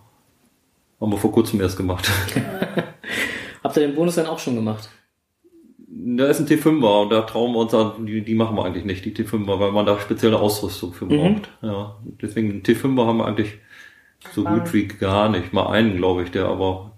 Haben 0.99 1.11
wir 1.11 1.17
vor 1.17 1.31
kurzem 1.31 1.61
erst 1.61 1.77
gemacht. 1.77 2.09
Habt 3.63 3.77
ihr 3.77 3.87
den 3.87 3.95
Bonus 3.95 4.15
dann 4.15 4.25
auch 4.27 4.39
schon 4.39 4.55
gemacht? 4.55 4.89
Da 5.89 6.27
ist 6.27 6.39
ein 6.39 6.47
T5er 6.47 7.01
und 7.03 7.09
da 7.11 7.21
trauen 7.21 7.53
wir 7.53 7.59
uns 7.59 7.73
an, 7.73 8.05
die, 8.05 8.21
die 8.21 8.35
machen 8.35 8.55
wir 8.55 8.65
eigentlich 8.65 8.85
nicht, 8.85 9.03
die 9.05 9.13
T5er, 9.15 9.59
weil 9.59 9.71
man 9.71 9.85
da 9.85 9.99
spezielle 9.99 10.39
Ausrüstung 10.39 10.93
für 10.93 11.05
braucht. 11.05 11.49
Ja, 11.61 11.95
deswegen 12.21 12.49
den 12.49 12.63
T5er 12.63 13.05
haben 13.07 13.17
wir 13.17 13.25
eigentlich 13.25 13.55
so 14.33 14.43
gut 14.43 14.73
wie 14.73 14.87
gar 14.87 15.29
nicht. 15.29 15.53
Mal 15.53 15.67
einen, 15.67 15.97
glaube 15.97 16.23
ich, 16.23 16.31
der 16.31 16.45
aber 16.45 16.91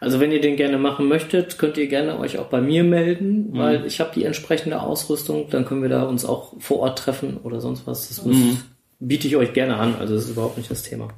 Also 0.00 0.18
wenn 0.20 0.32
ihr 0.32 0.40
den 0.40 0.56
gerne 0.56 0.78
machen 0.78 1.08
möchtet, 1.08 1.58
könnt 1.58 1.76
ihr 1.78 1.86
gerne 1.88 2.18
euch 2.18 2.38
auch 2.38 2.46
bei 2.46 2.60
mir 2.60 2.84
melden, 2.84 3.50
Mhm. 3.52 3.58
weil 3.58 3.86
ich 3.86 4.00
habe 4.00 4.10
die 4.14 4.24
entsprechende 4.24 4.80
Ausrüstung, 4.82 5.48
dann 5.50 5.64
können 5.64 5.82
wir 5.82 5.88
da 5.88 6.04
uns 6.04 6.24
auch 6.24 6.54
vor 6.58 6.80
Ort 6.80 6.98
treffen 6.98 7.38
oder 7.42 7.60
sonst 7.60 7.86
was. 7.86 8.08
Das 8.08 8.24
muss, 8.24 8.36
Mhm. 8.36 8.58
Biete 9.00 9.26
ich 9.26 9.36
euch 9.36 9.52
gerne 9.52 9.76
an, 9.76 9.96
also 9.96 10.14
das 10.14 10.24
ist 10.24 10.30
überhaupt 10.30 10.56
nicht 10.58 10.70
das 10.70 10.82
Thema. 10.82 11.08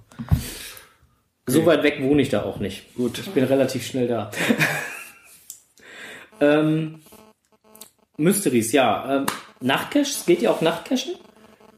So 1.46 1.66
weit 1.66 1.82
weg 1.82 1.98
wohne 2.02 2.22
ich 2.22 2.28
da 2.28 2.44
auch 2.44 2.58
nicht. 2.60 2.94
Gut. 2.94 3.18
Ich 3.18 3.30
bin 3.30 3.44
relativ 3.44 3.84
schnell 3.84 4.06
da. 4.08 4.30
ähm, 6.40 7.00
Mysteries, 8.16 8.72
ja. 8.72 9.16
Ähm, 9.18 9.26
Nachtcaches, 9.60 10.24
geht 10.26 10.42
ihr 10.42 10.50
auch 10.50 10.60
Nachtcachen? 10.60 11.14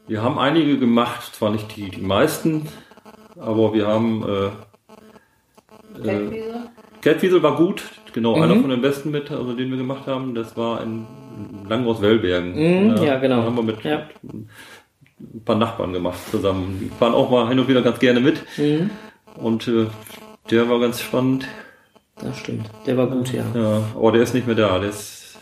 wir 0.07 0.21
haben 0.21 0.37
einige 0.37 0.77
gemacht, 0.77 1.33
zwar 1.35 1.49
nicht 1.49 1.75
die, 1.75 1.89
die 1.89 2.01
meisten, 2.01 2.67
aber 3.39 3.73
wir 3.73 3.87
haben 3.87 4.23
äh. 4.23 4.51
Catwiesel 7.01 7.41
war 7.41 7.55
gut, 7.55 7.83
genau, 8.13 8.35
Mhm. 8.35 8.41
einer 8.43 8.55
von 8.57 8.69
den 8.69 8.81
besten 8.81 9.09
mit, 9.11 9.31
also 9.31 9.53
den 9.53 9.69
wir 9.71 9.77
gemacht 9.77 10.05
haben, 10.07 10.35
das 10.35 10.55
war 10.57 10.83
in 10.83 11.07
Langhaus-Wellbergen. 11.67 12.51
Mhm, 12.53 13.03
ja, 13.03 13.17
genau. 13.17 13.37
Da 13.37 13.43
haben 13.43 13.55
wir 13.55 13.63
mit, 13.63 13.83
Ja. 13.83 14.07
mit 14.21 14.47
ein 15.19 15.43
paar 15.43 15.55
Nachbarn 15.55 15.93
gemacht 15.93 16.19
zusammen. 16.29 16.79
Die 16.81 16.89
fahren 16.89 17.13
auch 17.13 17.29
mal 17.29 17.47
hin 17.47 17.59
und 17.59 17.67
wieder 17.67 17.81
ganz 17.81 17.99
gerne 17.99 18.19
mit. 18.19 18.43
Mhm. 18.57 18.89
Und 19.35 19.67
äh, 19.67 19.87
der 20.49 20.69
war 20.69 20.79
ganz 20.79 21.01
spannend. 21.01 21.47
Das 22.21 22.37
stimmt. 22.37 22.69
Der 22.85 22.97
war 22.97 23.07
gut, 23.07 23.33
ja. 23.33 23.43
Ja, 23.53 23.81
aber 23.95 24.11
der 24.13 24.23
ist 24.23 24.33
nicht 24.33 24.47
mehr 24.47 24.55
da, 24.55 24.79
der 24.79 24.89
ist 24.89 25.37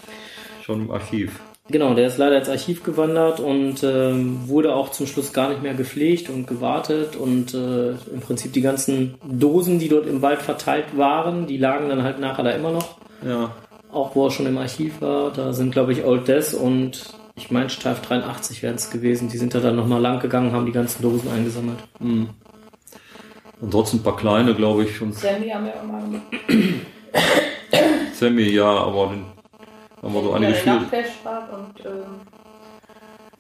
schon 0.64 0.82
im 0.82 0.92
Archiv. 0.92 1.40
Genau, 1.70 1.94
der 1.94 2.08
ist 2.08 2.18
leider 2.18 2.38
ins 2.38 2.50
Archiv 2.50 2.84
gewandert 2.84 3.40
und 3.40 3.84
ähm, 3.84 4.48
wurde 4.48 4.76
auch 4.76 4.92
zum 4.92 5.08
Schluss 5.08 5.32
gar 5.32 5.50
nicht 5.50 5.64
mehr 5.64 5.74
gepflegt 5.74 6.30
und 6.30 6.46
gewartet 6.46 7.16
und 7.16 7.54
äh, 7.54 7.92
im 7.92 8.20
Prinzip 8.20 8.52
die 8.52 8.62
ganzen 8.62 9.16
Dosen, 9.24 9.80
die 9.80 9.88
dort 9.88 10.06
im 10.06 10.22
Wald 10.22 10.42
verteilt 10.42 10.98
waren, 10.98 11.48
die 11.48 11.58
lagen 11.58 11.88
dann 11.88 12.04
halt 12.04 12.20
nachher 12.20 12.44
da 12.44 12.52
immer 12.52 12.72
noch. 12.72 12.98
Ja, 13.26 13.52
Auch 13.94 14.14
wo 14.14 14.26
er 14.26 14.32
schon 14.32 14.46
im 14.46 14.58
Archiv 14.58 15.00
war, 15.00 15.32
da 15.32 15.54
sind 15.54 15.72
glaube 15.72 15.94
ich 15.94 16.04
Old 16.04 16.28
Death 16.28 16.54
und 16.54 17.14
ich 17.36 17.52
meine 17.52 17.70
Steif 17.70 18.02
83 18.02 18.62
wären 18.62 18.76
es 18.76 18.92
gewesen. 18.92 19.30
Die 19.30 19.38
sind 19.38 19.56
da 19.56 19.60
dann 19.60 19.76
nochmal 19.76 20.02
lang 20.02 20.20
gegangen, 20.20 20.52
haben 20.52 20.66
die 20.66 20.72
ganzen 20.72 21.02
Dosen 21.02 21.32
eingesammelt. 21.32 21.80
ansonsten 23.62 23.98
ein 23.98 24.04
paar 24.04 24.16
kleine, 24.18 24.54
glaube 24.54 24.84
ich. 24.84 25.02
Und 25.02 25.16
Sammy 25.16 25.50
haben 25.50 25.66
wir 25.66 25.74
immer 25.82 26.00
gemacht. 26.02 26.22
Sammy, 28.14 28.50
ja, 28.50 28.66
aber 28.66 29.08
den 29.08 29.26
haben 30.02 30.14
wir 30.14 30.22
so 30.22 30.34
einige 30.34 30.52
Ja, 30.52 30.58
Spiele. 30.58 30.78
Und 30.78 31.86
ähm, 31.86 32.04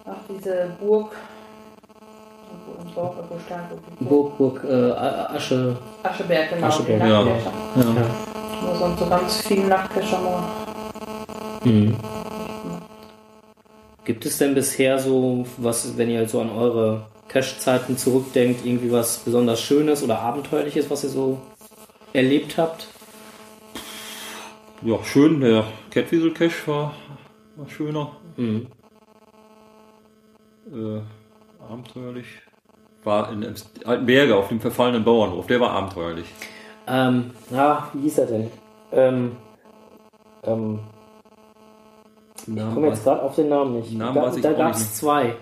auch 0.05 0.17
diese 0.29 0.75
Burg. 0.79 1.15
Dorf. 2.95 3.15
Burg, 3.99 4.37
Burg, 4.37 4.63
äh, 4.63 4.91
Asche. 4.91 5.75
Ascheberg, 6.03 6.49
genau. 6.49 6.67
Ascheberg, 6.67 7.01
ja. 7.01 7.25
Ja. 7.25 7.35
Nur 8.63 8.75
sonst 8.75 8.99
so 8.99 9.05
ganz 9.07 9.41
viele 9.41 9.67
Nachtfäscher 9.67 10.19
mal. 10.19 10.43
Mhm. 11.63 11.95
Gibt 14.05 14.25
es 14.25 14.37
denn 14.37 14.53
bisher 14.53 14.99
so, 14.99 15.45
was, 15.57 15.97
wenn 15.97 16.09
ihr 16.09 16.27
so 16.27 16.41
an 16.41 16.49
eure 16.49 17.07
Cash-Zeiten 17.29 17.97
zurückdenkt, 17.97 18.65
irgendwie 18.65 18.91
was 18.91 19.19
besonders 19.19 19.61
Schönes 19.61 20.03
oder 20.03 20.19
Abenteuerliches, 20.19 20.89
was 20.89 21.03
ihr 21.03 21.09
so 21.09 21.41
erlebt 22.11 22.57
habt? 22.57 22.87
Ja, 24.81 25.01
schön, 25.03 25.39
der 25.39 25.65
Catwiesel 25.91 26.33
Cache 26.33 26.67
war, 26.67 26.93
war 27.55 27.69
schöner. 27.69 28.11
Mhm. 28.35 28.67
Äh, 30.71 31.01
abenteuerlich. 31.71 32.27
War 33.05 33.31
in 33.31 33.41
dem 33.41 33.53
alten 33.85 34.05
Berge 34.05 34.35
auf 34.35 34.49
dem 34.49 34.59
verfallenen 34.59 35.03
Bauernhof, 35.03 35.47
der 35.47 35.59
war 35.59 35.71
abenteuerlich. 35.71 36.25
Ähm, 36.87 37.31
na, 37.49 37.89
wie 37.93 38.01
hieß 38.01 38.17
er 38.19 38.25
denn? 38.25 38.51
Ähm, 38.91 39.37
ähm, 40.43 40.79
ich 42.47 42.73
komme 42.73 42.87
jetzt 42.87 43.03
gerade 43.03 43.21
auf 43.21 43.35
den 43.35 43.49
Namen 43.49 43.75
nicht. 43.75 43.93
Namen 43.93 44.15
da 44.15 44.49
da 44.49 44.53
gab 44.53 44.73
es 44.73 44.95
zwei. 44.95 45.35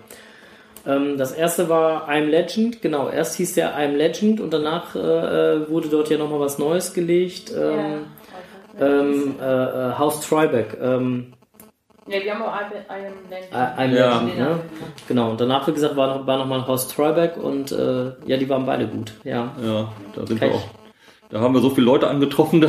Ähm, 0.86 1.16
das 1.16 1.32
erste 1.32 1.68
war 1.68 2.08
I'm 2.08 2.26
Legend, 2.26 2.82
genau. 2.82 3.08
Erst 3.08 3.36
hieß 3.36 3.54
der 3.54 3.76
I'm 3.76 3.92
Legend 3.96 4.40
und 4.40 4.52
danach 4.52 4.94
äh, 4.96 5.68
wurde 5.68 5.88
dort 5.88 6.10
ja 6.10 6.18
nochmal 6.18 6.40
was 6.40 6.58
Neues 6.58 6.92
gelegt. 6.92 7.52
Ähm, 7.56 8.06
ähm, 8.80 9.34
äh, 9.40 9.44
äh, 9.44 9.98
Haus 9.98 10.20
Tribeck. 10.26 10.76
Ähm, 10.80 11.34
Ja, 12.06 12.18
die 12.18 12.32
haben 12.32 12.42
auch 12.42 12.52
einen. 12.88 13.12
I'm 13.52 13.94
Ja. 13.94 14.20
Legend, 14.20 14.38
ne? 14.38 14.60
Genau. 15.06 15.30
Und 15.30 15.40
danach, 15.40 15.68
wie 15.68 15.72
gesagt, 15.72 15.94
war 15.94 16.18
noch, 16.18 16.26
war 16.26 16.38
noch 16.38 16.46
mal 16.46 16.66
Haus 16.66 16.88
Tribeck 16.88 17.36
und 17.36 17.70
äh, 17.70 18.12
ja, 18.26 18.36
die 18.36 18.48
waren 18.48 18.66
beide 18.66 18.86
gut. 18.86 19.12
Ja. 19.24 19.52
Ja, 19.62 19.92
da 20.14 20.26
sind 20.26 20.40
Kann 20.40 20.50
wir 20.50 20.56
auch. 20.56 20.64
Da 21.30 21.40
haben 21.40 21.54
wir 21.54 21.60
so 21.60 21.70
viele 21.70 21.86
Leute 21.86 22.08
angetroffen 22.08 22.60
da 22.60 22.68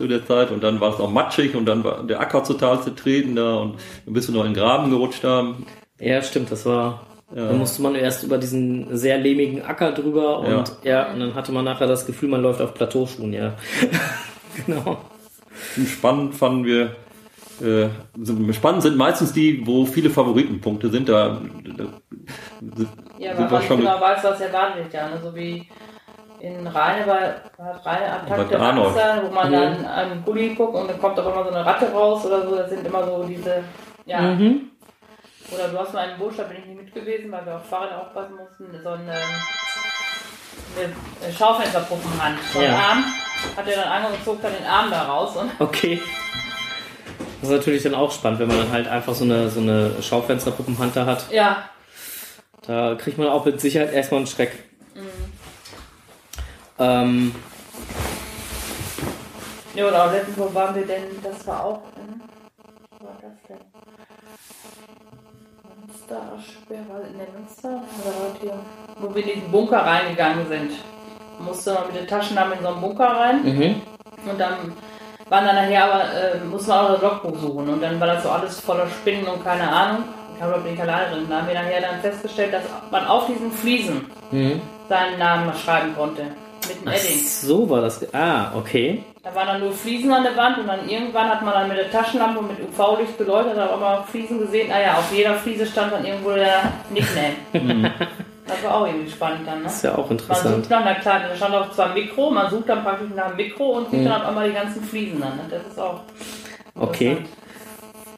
zu 0.00 0.08
der 0.08 0.26
Zeit 0.26 0.50
und 0.50 0.64
dann 0.64 0.80
war 0.80 0.94
es 0.94 1.00
auch 1.00 1.10
matschig 1.10 1.54
und 1.54 1.66
dann 1.66 1.84
war 1.84 2.02
der 2.02 2.20
Acker 2.20 2.42
total 2.42 2.82
zertreten 2.82 3.36
da 3.36 3.56
und 3.56 3.74
dann 4.06 4.14
bist 4.14 4.28
du 4.28 4.32
noch 4.32 4.46
in 4.46 4.54
den 4.54 4.62
Graben 4.62 4.90
gerutscht 4.90 5.22
haben. 5.24 5.66
Ja, 5.98 6.22
stimmt, 6.22 6.50
das 6.50 6.64
war. 6.64 7.06
Ja. 7.36 7.48
Da 7.48 7.52
musste 7.52 7.82
man 7.82 7.94
erst 7.94 8.24
über 8.24 8.38
diesen 8.38 8.96
sehr 8.96 9.18
lehmigen 9.18 9.62
Acker 9.62 9.92
drüber 9.92 10.38
und 10.38 10.72
ja. 10.84 11.12
und 11.12 11.20
dann 11.20 11.34
hatte 11.34 11.52
man 11.52 11.66
nachher 11.66 11.86
das 11.86 12.06
Gefühl, 12.06 12.30
man 12.30 12.40
läuft 12.40 12.62
auf 12.62 12.72
Plateauschuhen, 12.72 13.34
ja. 13.34 13.56
genau. 14.66 14.96
Spannend 15.86 16.34
fanden 16.34 16.64
wir, 16.64 16.96
äh, 17.60 17.88
sind, 18.18 18.54
spannend 18.54 18.82
sind 18.82 18.96
meistens 18.96 19.34
die, 19.34 19.64
wo 19.66 19.84
viele 19.84 20.08
Favoritenpunkte 20.08 20.88
sind. 20.88 21.10
Da, 21.10 21.42
da 21.76 21.84
Ja, 23.18 23.36
sind 23.36 23.38
weil 23.38 23.38
wir 23.38 23.50
man 23.50 23.52
nicht 23.52 23.68
schon 23.68 23.80
genau 23.80 24.00
weiß, 24.00 24.24
was 24.24 24.40
erwartet 24.40 24.92
ja. 24.94 25.10
Ne? 25.10 25.20
So 25.22 25.34
wie 25.36 25.68
in 26.40 26.66
Rheine 26.66 27.04
Bei. 27.06 27.34
Wasser, 27.58 29.22
wo 29.24 29.30
man 29.34 29.48
Mhm. 29.48 29.52
dann 29.52 29.84
an 29.84 30.22
Gully 30.24 30.54
guckt 30.54 30.74
und 30.74 30.88
dann 30.90 31.00
kommt 31.00 31.18
auch 31.18 31.26
immer 31.32 31.44
so 31.44 31.50
eine 31.50 31.64
Ratte 31.64 31.90
raus 31.92 32.24
oder 32.26 32.46
so. 32.48 32.56
Das 32.56 32.70
sind 32.70 32.86
immer 32.86 33.04
so 33.04 33.24
diese, 33.24 33.62
ja. 34.06 34.20
Mhm. 34.20 34.70
Oder 35.52 35.68
du 35.68 35.78
hast 35.78 35.92
mal 35.94 36.08
einen 36.08 36.18
Busch, 36.18 36.34
da 36.36 36.44
bin 36.44 36.58
ich 36.58 36.66
nicht 36.66 36.84
mit 36.84 36.94
gewesen, 36.94 37.32
weil 37.32 37.44
wir 37.44 37.56
auf 37.56 37.64
Fahrrad 37.66 37.92
aufpassen 37.92 38.36
mussten. 38.36 38.66
So 38.82 38.90
eine, 38.90 39.12
eine 39.12 40.92
Schaufensterpuppenhand. 41.36 42.38
So 42.52 42.58
einen 42.60 42.68
Ja. 42.68 42.76
Arm 42.78 43.04
hat 43.56 43.66
er 43.66 43.76
dann 43.82 44.04
angezogen, 44.04 44.38
dann 44.42 44.52
den 44.52 44.66
Arm 44.66 44.90
da 44.90 45.02
raus. 45.02 45.36
Und 45.36 45.50
Okay. 45.60 46.00
Das 47.40 47.48
ist 47.50 47.56
natürlich 47.56 47.82
dann 47.82 47.94
auch 47.94 48.12
spannend, 48.12 48.38
wenn 48.40 48.48
man 48.48 48.58
dann 48.58 48.70
halt 48.72 48.86
einfach 48.86 49.14
so 49.14 49.24
eine, 49.24 49.48
so 49.48 49.60
eine 49.60 50.02
Schaufensterpuppenhand 50.02 50.94
da 50.94 51.06
hat. 51.06 51.24
ja, 51.30 51.64
Da 52.66 52.94
kriegt 52.96 53.16
man 53.18 53.28
auch 53.28 53.44
mit 53.46 53.60
Sicherheit 53.60 53.92
erstmal 53.94 54.18
einen 54.18 54.26
Schreck. 54.26 54.52
Ähm, 56.80 57.34
Ja, 59.74 59.86
oder 59.86 60.04
auch 60.06 60.12
letztens, 60.12 60.36
wo 60.38 60.52
waren 60.54 60.74
wir 60.74 60.86
denn? 60.86 61.04
Das 61.22 61.46
war 61.46 61.64
auch 61.64 61.82
in. 61.96 62.20
Wo 62.98 63.06
war 63.06 63.16
das 63.22 63.32
denn? 63.48 63.58
das 66.08 67.08
in 67.12 67.18
der 67.18 67.28
Münster? 67.38 67.68
Oder 67.68 68.40
hier? 68.40 68.58
Wo 68.98 69.14
wir 69.14 69.22
in 69.22 69.34
diesen 69.34 69.50
Bunker 69.52 69.78
reingegangen 69.78 70.48
sind. 70.48 70.72
Musste 71.38 71.74
man 71.74 71.86
mit 71.86 71.96
den 71.96 72.06
Taschenlampe 72.08 72.56
in 72.56 72.62
so 72.62 72.68
einen 72.68 72.80
Bunker 72.80 73.06
rein. 73.06 73.42
Mhm. 73.44 73.82
Und 74.28 74.38
dann 74.40 74.54
waren 75.28 75.46
dann 75.46 75.54
nachher 75.54 75.84
aber, 75.84 76.02
äh, 76.12 76.38
musste 76.44 76.70
man 76.70 76.78
auch 76.86 76.92
das 76.94 77.02
Logbuch 77.02 77.38
suchen. 77.38 77.68
Und 77.68 77.82
dann 77.82 78.00
war 78.00 78.08
das 78.08 78.22
so 78.24 78.30
alles 78.30 78.58
voller 78.60 78.88
Spinnen 78.88 79.26
und 79.26 79.44
keine 79.44 79.70
Ahnung. 79.70 80.04
Ich 80.36 80.42
habe 80.42 80.68
ich 80.68 80.80
alleine 80.80 81.10
drin. 81.14 81.26
Da 81.28 81.38
haben 81.38 81.46
wir 81.48 81.54
nachher 81.54 81.80
dann 81.80 82.00
festgestellt, 82.00 82.54
dass 82.54 82.62
man 82.90 83.06
auf 83.06 83.26
diesen 83.26 83.52
Fliesen 83.52 84.10
Mhm. 84.30 84.60
seinen 84.88 85.18
Namen 85.18 85.52
schreiben 85.54 85.94
konnte. 85.94 86.22
Mit 86.68 86.76
einem 86.78 86.88
Ach, 86.88 86.92
Edding. 87.04 87.18
so 87.26 87.68
war 87.70 87.80
das. 87.80 88.14
Ah, 88.14 88.52
okay. 88.56 89.04
Da 89.22 89.34
waren 89.34 89.46
dann 89.48 89.60
nur 89.60 89.72
Fliesen 89.72 90.12
an 90.12 90.22
der 90.22 90.36
Wand 90.36 90.58
und 90.58 90.66
dann 90.66 90.88
irgendwann 90.88 91.28
hat 91.28 91.42
man 91.44 91.52
dann 91.54 91.68
mit 91.68 91.76
der 91.78 91.90
Taschenlampe 91.90 92.38
und 92.40 92.48
mit 92.48 92.58
UV-Licht 92.68 93.18
beleuchtet, 93.18 93.56
hat 93.58 93.70
auch 93.70 93.80
mal 93.80 94.02
Fliesen 94.10 94.38
gesehen. 94.38 94.70
Ah 94.72 94.80
ja, 94.80 94.98
auf 94.98 95.12
jeder 95.12 95.34
Fliese 95.34 95.66
stand 95.66 95.92
dann 95.92 96.04
irgendwo 96.04 96.30
der 96.30 96.72
Nickname. 96.90 97.34
das 98.46 98.62
war 98.64 98.76
auch 98.76 98.86
irgendwie 98.86 99.10
spannend 99.10 99.46
dann, 99.46 99.60
ne? 99.60 99.66
Ist 99.66 99.84
ja 99.84 99.92
auch 99.94 100.04
Man 100.08 100.12
interessant. 100.12 100.56
sucht 100.56 100.70
nach 100.70 100.80
einer 100.80 100.94
kleinen, 100.96 101.24
da 101.28 101.36
stand 101.36 101.54
auch 101.54 101.70
zwar 101.72 101.92
Mikro, 101.94 102.30
man 102.30 102.50
sucht 102.50 102.68
dann 102.68 102.82
praktisch 102.82 103.08
nach 103.14 103.26
einem 103.26 103.36
Mikro 103.36 103.64
und 103.78 103.90
sieht 103.90 104.00
Mhm. 104.00 104.04
dann 104.04 104.22
auf 104.22 104.28
einmal 104.28 104.48
die 104.48 104.54
ganzen 104.54 104.82
Fliesen 104.82 105.20
dann. 105.20 105.36
Ne? 105.36 105.42
Das 105.50 105.62
ist 105.70 105.78
auch. 105.78 106.00
Okay. 106.74 107.10
interessant. 107.10 107.28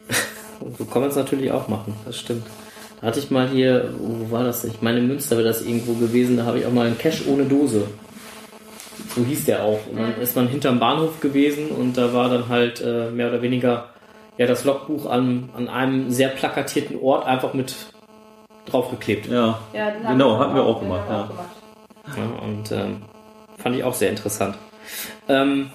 So 0.78 0.84
kann 0.84 1.00
man 1.02 1.10
es 1.10 1.16
natürlich 1.16 1.50
auch 1.50 1.66
machen, 1.66 1.96
das 2.06 2.16
stimmt. 2.16 2.46
Da 3.00 3.08
hatte 3.08 3.18
ich 3.18 3.32
mal 3.32 3.48
hier, 3.48 3.92
wo 3.98 4.30
war 4.30 4.44
das? 4.44 4.62
Ich 4.62 4.80
meine, 4.80 4.98
in 5.00 5.08
Münster 5.08 5.36
wäre 5.36 5.48
das 5.48 5.62
irgendwo 5.62 5.94
gewesen, 5.94 6.36
da 6.36 6.44
habe 6.44 6.60
ich 6.60 6.66
auch 6.66 6.70
mal 6.70 6.86
einen 6.86 6.96
Cash 6.98 7.24
ohne 7.26 7.42
Dose. 7.46 7.88
So 9.14 9.24
hieß 9.24 9.44
der 9.44 9.62
auch. 9.62 9.80
Und 9.90 9.98
dann 9.98 10.20
ist 10.20 10.36
man 10.36 10.48
hinterm 10.48 10.78
Bahnhof 10.78 11.20
gewesen 11.20 11.70
und 11.70 11.96
da 11.96 12.12
war 12.14 12.28
dann 12.28 12.48
halt 12.48 12.80
äh, 12.80 13.10
mehr 13.10 13.28
oder 13.28 13.42
weniger 13.42 13.90
ja 14.38 14.46
das 14.46 14.64
Logbuch 14.64 15.06
an, 15.06 15.50
an 15.54 15.68
einem 15.68 16.10
sehr 16.10 16.28
plakatierten 16.28 16.98
Ort 17.00 17.26
einfach 17.26 17.52
mit 17.52 17.74
draufgeklebt. 18.66 19.26
Ja, 19.26 19.58
Ja, 19.72 19.90
genau, 19.90 20.38
hatten 20.38 20.54
wir 20.54 20.62
auch 20.62 20.80
gemacht. 20.80 21.04
Ja. 21.08 21.22
auch 21.22 21.28
gemacht. 21.28 21.48
Ja, 22.16 22.44
und 22.44 22.72
ähm, 22.72 23.02
fand 23.58 23.76
ich 23.76 23.84
auch 23.84 23.94
sehr 23.94 24.10
interessant. 24.10 24.56
Ähm, 25.28 25.70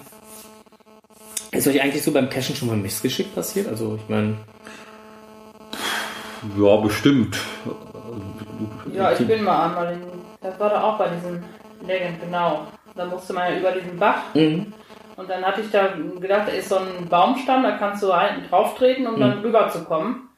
ist 1.52 1.66
euch 1.66 1.80
eigentlich 1.80 2.02
so 2.02 2.12
beim 2.12 2.28
Cashen 2.28 2.54
schon 2.54 2.68
mal 2.68 2.74
ein 2.74 2.82
Missgeschick 2.82 3.34
passiert? 3.34 3.68
Also 3.68 3.96
ich 4.02 4.08
meine, 4.08 4.36
ja, 6.58 6.76
bestimmt. 6.76 7.38
Ja, 8.92 9.12
ich 9.12 9.26
bin 9.26 9.42
mal 9.44 9.66
einmal 9.66 9.92
in. 9.94 10.02
Das 10.40 10.58
war 10.60 10.70
da 10.70 10.82
auch 10.82 10.98
bei 10.98 11.08
diesem 11.08 11.42
Legend, 11.86 12.20
genau. 12.20 12.66
Da 12.98 13.06
musste 13.06 13.32
man 13.32 13.52
ja 13.52 13.58
über 13.58 13.72
diesen 13.72 13.98
Bach. 13.98 14.34
mhm. 14.34 14.72
Und 15.16 15.28
dann 15.28 15.44
hatte 15.44 15.62
ich 15.62 15.70
da 15.72 15.88
gedacht, 16.20 16.46
da 16.46 16.52
ist 16.52 16.68
so 16.68 16.76
ein 16.76 17.08
Baumstamm, 17.08 17.64
da 17.64 17.72
kannst 17.72 18.04
du 18.04 18.12
einen 18.12 18.48
drauf 18.48 18.76
treten, 18.76 19.04
um 19.04 19.18
dann 19.18 19.40
rüber 19.40 19.68
zu 19.68 19.82
kommen. 19.82 20.28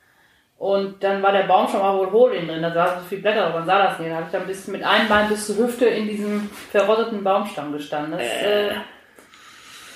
Und 0.56 1.02
dann 1.04 1.22
war 1.22 1.32
der 1.32 1.42
Baumstamm 1.42 1.82
aber 1.82 1.98
wohl 1.98 2.12
hohl 2.12 2.32
innen 2.32 2.48
drin, 2.48 2.62
da 2.62 2.72
saßen 2.72 3.00
so 3.00 3.06
viele 3.06 3.20
Blätter 3.20 3.42
drauf, 3.42 3.54
man 3.54 3.66
sah 3.66 3.86
das 3.86 3.98
nicht. 3.98 4.08
Dann 4.10 4.16
habe 4.16 4.26
ich 4.26 4.32
dann 4.32 4.46
bis, 4.46 4.66
mit 4.68 4.82
einem 4.82 5.06
Bein 5.08 5.28
bis 5.28 5.46
zur 5.46 5.56
Hüfte 5.58 5.84
in 5.84 6.08
diesem 6.08 6.48
verrotteten 6.70 7.22
Baumstamm 7.22 7.72
gestanden. 7.72 8.12
Das 8.12 8.22
äh, 8.22 8.70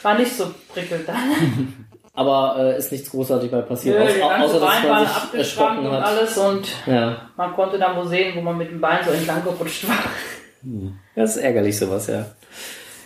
war 0.03 0.19
nicht 0.19 0.37
so 0.37 0.53
prickelnd 0.75 1.09
dann. 1.09 1.17
aber 2.15 2.57
äh, 2.59 2.79
ist 2.79 2.93
nichts 2.93 3.11
großartig 3.11 3.51
bei 3.51 3.63
passiert, 3.63 3.99
Nö, 3.99 4.23
außer, 4.23 4.45
außer 4.45 4.61
dass 4.61 4.83
man 4.83 4.91
war 4.91 5.07
sich 5.07 5.39
erschrocken 5.39 5.79
und 5.79 5.93
hat. 5.93 6.05
alles 6.05 6.39
und 6.39 6.69
Ja, 6.87 7.31
man 7.37 7.53
konnte 7.55 7.79
dann 7.79 7.97
wohl 7.97 8.07
sehen, 8.07 8.37
wo 8.37 8.41
man 8.41 8.57
mit 8.57 8.71
dem 8.71 8.81
Bein 8.81 9.05
so 9.05 9.11
entlang 9.11 9.43
gerutscht 9.43 9.89
war. 9.89 9.97
das 11.17 11.37
ist 11.37 11.43
ärgerlich 11.43 11.79
sowas, 11.79 12.07
ja. 12.07 12.27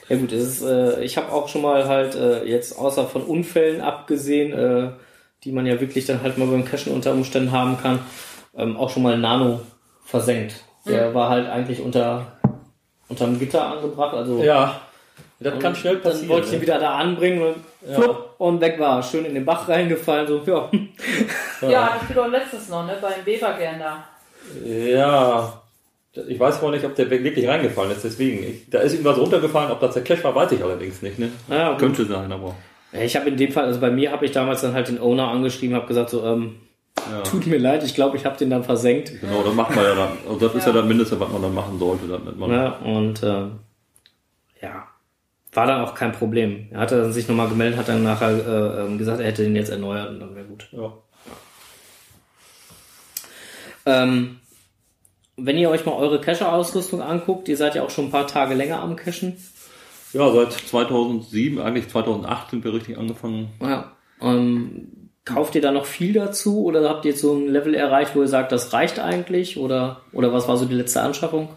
Ja 0.09 0.17
gut, 0.17 0.33
es 0.33 0.61
ist, 0.61 0.63
äh, 0.63 1.03
ich 1.03 1.17
habe 1.17 1.33
auch 1.33 1.49
schon 1.49 1.63
mal 1.63 1.87
halt 1.87 2.15
äh, 2.15 2.45
jetzt 2.45 2.79
außer 2.79 3.07
von 3.07 3.23
Unfällen 3.23 3.81
abgesehen, 3.81 4.53
äh, 4.53 4.91
die 5.45 5.53
man 5.53 5.67
ja 5.67 5.81
wirklich 5.81 6.07
dann 6.07 6.23
halt 6.23 6.39
mal 6.39 6.49
beim 6.49 6.65
Cashen 6.65 6.93
unter 6.93 7.13
Umständen 7.13 7.53
haben 7.53 7.79
kann, 7.81 8.01
ähm, 8.57 8.77
auch 8.77 8.91
schon 8.91 9.03
mal 9.03 9.19
Nano 9.19 9.61
versenkt. 10.05 10.65
Der 10.87 11.13
war 11.15 11.29
halt 11.29 11.49
eigentlich 11.49 11.81
unter 11.83 12.39
unterm 13.09 13.39
Gitter 13.39 13.67
angebracht, 13.67 14.15
also 14.15 14.43
Ja, 14.43 14.81
das 15.41 15.59
kann 15.59 15.75
schnell 15.75 15.97
passieren. 15.97 16.23
Dann 16.23 16.29
wollte 16.31 16.47
ich 16.49 16.53
ihn 16.55 16.59
ne? 16.59 16.63
wieder 16.63 16.79
da 16.79 16.97
anbringen 16.97 17.43
und, 17.43 17.95
flupp, 17.95 18.35
und 18.39 18.61
weg 18.61 18.79
war. 18.79 19.03
Schön 19.03 19.25
in 19.25 19.35
den 19.35 19.45
Bach 19.45 19.69
reingefallen, 19.69 20.27
so, 20.27 20.43
ja. 20.47 20.71
Ja, 21.69 21.95
hatte 21.95 22.07
ich 22.09 22.15
doch 22.15 22.29
letztes 22.29 22.69
noch, 22.69 22.87
ne, 22.87 22.97
beim 23.01 23.25
Webergern 23.25 23.79
da. 23.79 24.05
Ja, 24.65 25.61
ich 26.15 26.41
weiß 26.41 26.59
aber 26.61 26.71
nicht, 26.73 26.85
ob 26.85 26.95
der 26.95 27.09
wirklich 27.11 27.47
reingefallen 27.47 27.93
ist, 27.93 28.03
deswegen. 28.05 28.43
Ich, 28.43 28.71
da 28.71 28.81
ist 28.81 28.95
ihm 28.95 29.05
was 29.05 29.19
runtergefallen, 29.19 29.71
ob 29.71 29.81
das 29.81 29.95
der 29.95 30.03
Cash 30.05 30.25
war, 30.25 30.35
weiß 30.35 30.53
ich 30.53 30.63
allerdings 30.63 31.03
nicht. 31.03 31.19
Ne? 31.19 31.31
Ja, 31.49 31.71
gut. 31.73 31.81
Könnte 31.81 32.05
sein, 32.07 32.33
aber. 32.33 32.57
Ja, 32.93 33.01
Ich 33.03 33.15
habe 33.17 33.29
in 33.29 33.37
dem 33.37 33.53
Fall, 33.53 33.65
also 33.67 33.79
bei 33.81 33.91
mir 33.91 34.11
habe 34.11 34.25
ich 34.25 34.33
damals 34.33 34.63
dann 34.63 34.73
halt 34.75 34.89
den 34.89 34.99
Owner 35.01 35.29
angeschrieben, 35.29 35.77
habe 35.77 35.87
gesagt 35.87 36.11
so, 36.11 36.25
ähm, 36.25 36.57
Ja. 37.11 37.21
tut 37.23 37.47
mir 37.47 37.59
leid, 37.59 37.85
ich 37.85 37.95
glaube, 37.95 38.17
ich 38.17 38.25
habe 38.25 38.37
den 38.37 38.51
dann 38.51 38.65
versenkt. 38.65 39.13
Genau, 39.21 39.43
das 39.43 39.55
macht 39.55 39.75
man 39.77 39.85
ja 39.85 39.95
dann. 39.95 40.09
Also 40.27 40.39
das 40.49 40.55
ist 40.57 40.67
ja 40.67 40.73
Ja. 40.75 40.81
das 40.81 40.87
Mindeste, 40.89 41.21
was 41.21 41.29
man 41.31 41.43
dann 41.43 41.55
machen 41.55 41.79
sollte, 41.79 42.09
damit 42.09 42.37
man. 42.39 42.51
Ja, 42.51 42.69
und 42.79 43.23
ähm, 43.23 43.61
ja, 44.61 44.89
war 45.53 45.67
dann 45.67 45.83
auch 45.85 45.95
kein 45.95 46.13
Problem. 46.13 46.67
Er 46.73 46.81
hatte 46.81 47.01
dann 47.01 47.13
sich 47.13 47.29
nochmal 47.29 47.49
gemeldet, 47.49 47.79
hat 47.79 47.89
dann 47.89 48.03
nachher 48.03 48.31
äh, 48.31 48.81
ähm, 48.87 48.99
gesagt, 48.99 49.21
er 49.21 49.27
hätte 49.27 49.43
den 49.45 49.55
jetzt 49.55 49.69
erneuert 49.71 50.09
und 50.11 50.21
dann 50.21 50.35
wäre 50.35 50.47
gut. 50.47 50.67
Ja. 50.73 50.93
Ähm, 53.87 54.41
wenn 55.39 55.57
ihr 55.57 55.71
euch 55.71 55.87
mal 55.87 55.93
eure 55.93 56.21
Cacher-Ausrüstung 56.21 57.01
anguckt, 57.01 57.49
ihr 57.49 57.57
seid 57.57 57.75
ja 57.75 57.83
auch 57.83 57.91
schon 57.91 58.07
ein 58.07 58.11
paar 58.11 58.27
Tage 58.27 58.55
länger 58.55 58.81
am 58.81 58.97
Cachen. 58.97 59.37
ja, 60.13 60.31
seit 60.33 60.53
2007, 60.53 61.61
eigentlich 61.61 61.89
2008 61.89 62.51
sind 62.51 62.65
wir 62.65 62.75
richtig 62.75 62.99
angefangen. 62.99 63.49
Ja. 63.63 63.93
Ähm, 64.21 65.11
kauft 65.25 65.55
ihr 65.55 65.61
da 65.61 65.71
noch 65.71 65.87
viel 65.87 66.13
dazu 66.13 66.65
oder 66.65 66.89
habt 66.89 67.05
ihr 67.05 67.13
jetzt 67.13 67.21
so 67.21 67.35
ein 67.35 67.49
Level 67.49 67.75
erreicht, 67.75 68.17
wo 68.17 68.23
ihr 68.23 68.29
sagt, 68.29 68.51
das 68.51 68.73
reicht 68.73 68.99
eigentlich? 68.99 69.59
Oder, 69.59 70.03
oder 70.13 70.33
was 70.33 70.49
war 70.49 70.57
so 70.57 70.65
die 70.65 70.75
letzte 70.75 71.03
Anschaffung? 71.03 71.51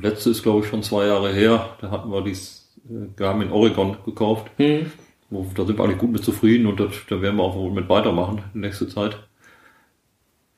Letzte 0.00 0.30
ist, 0.30 0.42
glaube 0.42 0.60
ich, 0.60 0.70
schon 0.70 0.82
zwei 0.82 1.06
Jahre 1.06 1.32
her. 1.32 1.68
Da 1.80 1.90
hatten 1.90 2.10
wir 2.10 2.22
dies 2.22 2.72
äh, 2.88 3.08
Garmin 3.16 3.50
Oregon 3.50 3.96
gekauft. 4.04 4.50
Hm. 4.56 4.90
Wo, 5.30 5.46
da 5.54 5.64
sind 5.64 5.78
wir 5.78 5.84
eigentlich 5.84 5.98
gut 5.98 6.12
mit 6.12 6.24
zufrieden 6.24 6.66
und 6.66 6.80
das, 6.80 6.92
da 7.08 7.20
werden 7.20 7.36
wir 7.36 7.42
auch 7.42 7.56
wohl 7.56 7.72
mit 7.72 7.88
weitermachen 7.88 8.42
in 8.54 8.60
nächster 8.60 8.88
Zeit. 8.88 9.18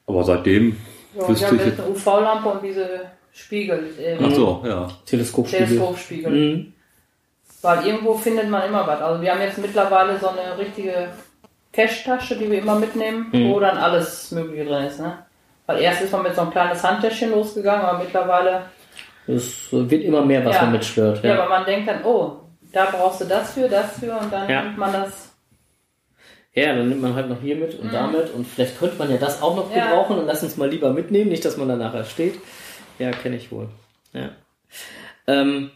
Aber 0.07 0.25
seitdem 0.25 0.77
Ja, 1.17 1.23
ich 1.23 1.29
wüsste 1.29 1.47
habe 1.47 1.57
ich 1.57 1.65
jetzt 1.67 1.81
eine 1.81 1.89
UV-Lampe 1.91 2.49
und 2.49 2.63
diese 2.63 3.01
Spiegel, 3.33 3.91
äh, 4.01 4.17
Ach 4.23 4.31
so, 4.33 4.63
ja. 4.67 4.89
Teleskopspiegel. 5.07 5.67
Teleskopspiegel. 5.67 6.33
Mhm. 6.33 6.73
Weil 7.63 7.87
irgendwo 7.87 8.15
findet 8.15 8.49
man 8.49 8.63
immer 8.69 8.87
was. 8.87 9.01
Also 9.01 9.23
wir 9.23 9.33
haben 9.33 9.41
jetzt 9.41 9.59
mittlerweile 9.59 10.19
so 10.19 10.29
eine 10.29 10.57
richtige 10.59 11.09
Cash-Tasche, 11.73 12.37
die 12.37 12.51
wir 12.51 12.59
immer 12.61 12.77
mitnehmen, 12.77 13.29
Mhm. 13.33 13.51
wo 13.53 13.61
dann 13.61 13.77
alles 13.77 14.31
Mögliche 14.31 14.65
drin 14.65 14.85
ist. 14.87 15.01
Ne? 15.01 15.19
Weil 15.67 15.81
erst 15.81 16.03
ist 16.03 16.13
man 16.13 16.23
mit 16.23 16.35
so 16.35 16.43
einem 16.43 16.51
kleines 16.51 16.83
Handtäschchen 16.83 17.31
losgegangen, 17.33 17.85
aber 17.85 17.99
mittlerweile, 17.99 18.63
Es 19.27 19.67
wird 19.73 20.05
immer 20.05 20.23
mehr, 20.25 20.45
was 20.45 20.55
Ja. 20.55 20.63
man 20.63 20.73
mitschwört. 20.73 21.23
ja. 21.25 21.35
Ja. 21.35 21.41
aber 21.43 21.49
man 21.49 21.65
denkt 21.67 21.89
dann, 21.89 22.05
oh, 22.05 22.37
da 22.73 22.87
brauchst 22.87 23.21
du 23.23 23.25
das 23.25 23.53
für, 23.55 23.69
das 23.69 23.99
für 23.99 24.13
und 24.17 24.33
dann 24.33 24.49
Ja. 24.49 24.63
nimmt 24.63 24.79
man 24.79 24.93
das. 24.93 25.26
Ja, 26.57 26.75
dann 26.75 26.89
nimmt 26.89 27.03
man 27.03 27.15
halt 27.15 27.29
noch 27.29 27.41
hier 27.41 27.55
mit 27.55 27.79
und 27.79 27.93
damit 27.93 28.33
und 28.35 28.47
vielleicht 28.47 28.79
könnte 28.79 28.97
man 28.99 29.11
ja 29.11 29.19
das 29.19 29.41
auch 29.43 29.55
noch 29.55 29.71
Mhm. 29.71 29.77
Ja. 29.77 29.85
gebrauchen 29.91 30.19
und 30.19 30.27
lass 30.27 30.43
uns 30.43 30.57
mal 30.57 30.69
lieber 30.69 30.93
mitnehmen, 30.93 31.31
nicht, 31.31 31.45
dass 31.45 31.57
man 31.57 31.69
dann 31.69 31.79
nachher 31.79 32.05
steht. 32.05 32.35
Ja, 32.99 33.11
kenne 33.13 33.37
ich 33.37 33.53
wohl. 33.53 33.69
Ja. 34.13 34.31
Ähm, 35.29 35.71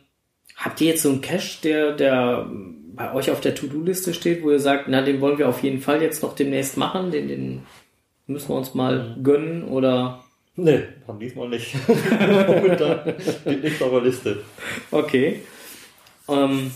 habt 0.56 0.80
ihr 0.80 0.88
jetzt 0.88 1.02
so 1.02 1.10
einen 1.10 1.20
Cache, 1.20 1.60
der, 1.62 1.92
der 1.92 2.48
bei 2.94 3.12
euch 3.14 3.30
auf 3.30 3.40
der 3.40 3.54
To-Do-Liste 3.54 4.12
steht, 4.14 4.42
wo 4.42 4.50
ihr 4.50 4.58
sagt, 4.58 4.86
na, 4.88 5.02
den 5.02 5.20
wollen 5.20 5.38
wir 5.38 5.48
auf 5.48 5.62
jeden 5.62 5.80
Fall 5.80 6.02
jetzt 6.02 6.22
noch 6.22 6.34
demnächst 6.34 6.76
machen, 6.76 7.10
den, 7.10 7.28
den 7.28 7.62
müssen 8.26 8.48
wir 8.48 8.56
uns 8.56 8.74
mal 8.74 9.16
gönnen 9.22 9.64
oder 9.64 10.24
Nee, 10.56 10.82
haben 11.06 11.18
diesmal 11.20 11.48
nicht. 11.48 11.74
Momentan 12.46 13.14
steht 13.20 13.62
nicht 13.64 13.80
auf 13.82 13.90
der 13.90 14.00
Liste. 14.02 14.38
Okay. 14.90 15.40
Ähm, 16.28 16.70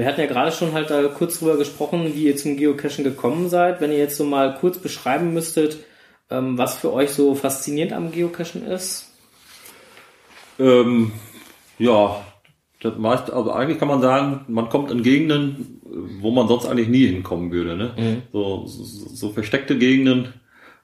wir 0.00 0.06
hatten 0.06 0.20
ja 0.20 0.26
gerade 0.26 0.50
schon 0.50 0.72
halt 0.72 0.90
da 0.90 1.02
kurz 1.08 1.38
drüber 1.38 1.58
gesprochen, 1.58 2.14
wie 2.14 2.24
ihr 2.24 2.36
zum 2.36 2.56
Geocachen 2.56 3.04
gekommen 3.04 3.50
seid. 3.50 3.80
Wenn 3.80 3.92
ihr 3.92 3.98
jetzt 3.98 4.16
so 4.16 4.24
mal 4.24 4.56
kurz 4.58 4.78
beschreiben 4.78 5.34
müsstet, 5.34 5.78
ähm, 6.30 6.56
was 6.56 6.76
für 6.76 6.92
euch 6.92 7.10
so 7.10 7.34
faszinierend 7.34 7.92
am 7.92 8.10
Geocachen 8.10 8.66
ist. 8.66 9.12
Ähm, 10.58 11.12
ja, 11.78 12.24
das 12.80 12.96
meiste, 12.96 13.34
also 13.34 13.52
eigentlich 13.52 13.78
kann 13.78 13.88
man 13.88 14.00
sagen, 14.00 14.46
man 14.48 14.70
kommt 14.70 14.90
in 14.90 15.02
Gegenden, 15.02 15.80
wo 16.20 16.30
man 16.30 16.48
sonst 16.48 16.66
eigentlich 16.66 16.88
nie 16.88 17.06
hinkommen 17.06 17.52
würde. 17.52 17.76
Ne? 17.76 17.92
Mhm. 17.96 18.22
So, 18.32 18.66
so, 18.66 18.84
so 18.84 19.30
versteckte 19.30 19.76
Gegenden. 19.76 20.32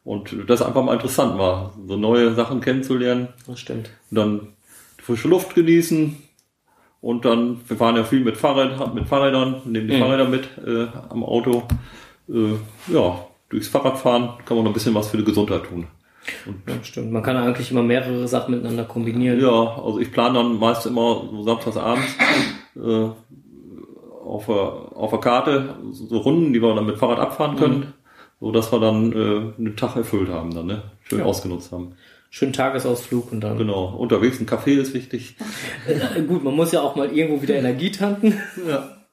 Und 0.05 0.37
das 0.47 0.61
ist 0.61 0.67
einfach 0.67 0.85
mal 0.85 0.93
interessant, 0.93 1.37
mal 1.37 1.73
so 1.89 1.97
neue 1.97 2.35
Sachen 2.35 2.61
kennenzulernen. 2.61 3.29
Das 3.47 3.61
stimmt. 3.61 3.91
Und 4.11 4.17
dann 4.17 4.41
die 5.01 5.03
frische 5.03 5.29
Luft 5.29 5.55
genießen. 5.55 6.17
Und 7.01 7.25
dann, 7.25 7.61
wir 7.69 7.77
fahren 7.77 7.97
ja 7.97 8.05
viel 8.05 8.21
mit 8.21 8.37
Fahrrad, 8.37 8.95
mit 8.95 9.07
Fahrrädern, 9.07 9.57
nehmen 9.65 9.87
die 9.89 9.97
Mhm. 9.97 10.01
Fahrräder 10.01 10.29
mit 10.29 10.49
äh, 10.67 10.87
am 11.09 11.23
Auto. 11.25 11.63
Äh, 12.29 12.55
ja, 12.93 13.19
durchs 13.49 13.69
Fahrradfahren 13.69 14.31
kann 14.45 14.57
man 14.57 14.65
noch 14.65 14.71
ein 14.71 14.75
bisschen 14.75 14.95
was 14.95 15.09
für 15.09 15.17
die 15.19 15.25
Gesundheit 15.25 15.65
tun. 15.65 15.87
Ja, 16.67 16.75
stimmt. 16.83 17.13
Man 17.13 17.23
kann 17.23 17.37
eigentlich 17.37 17.71
immer 17.71 17.85
mehrere 17.85 18.27
Sachen 18.27 18.53
miteinander 18.55 18.85
kombinieren. 18.85 19.39
Ja, 19.41 19.77
also 19.81 20.01
ich 20.01 20.11
plane 20.11 20.35
dann 20.39 20.59
meist 20.59 20.85
immer 20.87 21.23
so 21.31 21.43
samstags 21.43 21.77
abends 21.77 22.09
äh, 22.75 23.09
auf, 24.25 24.47
der, 24.47 24.57
auf 24.97 25.11
der 25.11 25.21
Karte 25.21 25.77
so 25.93 26.19
Runden, 26.19 26.53
die 26.53 26.61
wir 26.61 26.75
dann 26.75 26.87
mit 26.87 26.99
Fahrrad 26.99 27.21
abfahren 27.21 27.57
können. 27.57 27.93
so 28.41 28.51
dass 28.51 28.73
wir 28.73 28.81
dann 28.81 29.13
äh, 29.13 29.17
einen 29.59 29.77
Tag 29.77 29.95
erfüllt 29.97 30.29
haben, 30.29 30.53
dann, 30.53 30.67
ne? 30.67 30.83
Schön 31.05 31.21
Ja. 31.21 31.25
ausgenutzt 31.27 31.71
haben. 31.73 31.93
Schönen 32.37 32.53
Tagesausflug 32.53 33.33
und 33.33 33.41
dann. 33.41 33.57
Genau. 33.57 33.97
Unterwegs 33.97 34.39
ein 34.39 34.45
Kaffee 34.45 34.75
ist 34.75 34.93
wichtig. 34.93 35.37
Gut, 36.29 36.45
man 36.45 36.55
muss 36.55 36.71
ja 36.71 36.83
auch 36.83 36.95
mal 36.95 37.11
irgendwo 37.11 37.41
wieder 37.41 37.55
Energie 37.55 37.91
tanken. 37.91 38.39
Ja. 38.69 39.07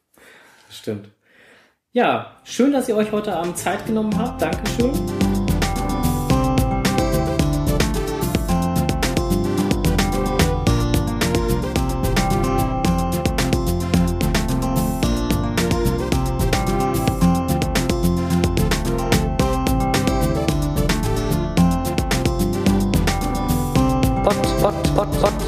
Stimmt. 0.69 1.07
Ja, 1.93 2.41
schön, 2.43 2.73
dass 2.73 2.89
ihr 2.89 2.97
euch 2.97 3.13
heute 3.13 3.33
Abend 3.33 3.57
Zeit 3.57 3.85
genommen 3.85 4.17
habt. 4.17 4.41
Dankeschön. 4.41 5.22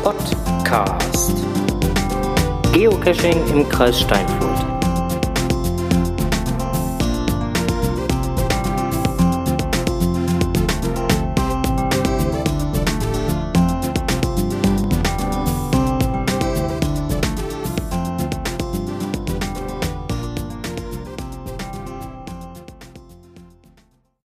Podcast. 0.05 1.33
Geocaching 2.71 3.43
im 3.47 3.67
Kreis 3.67 4.01
Steinfurt. 4.01 4.54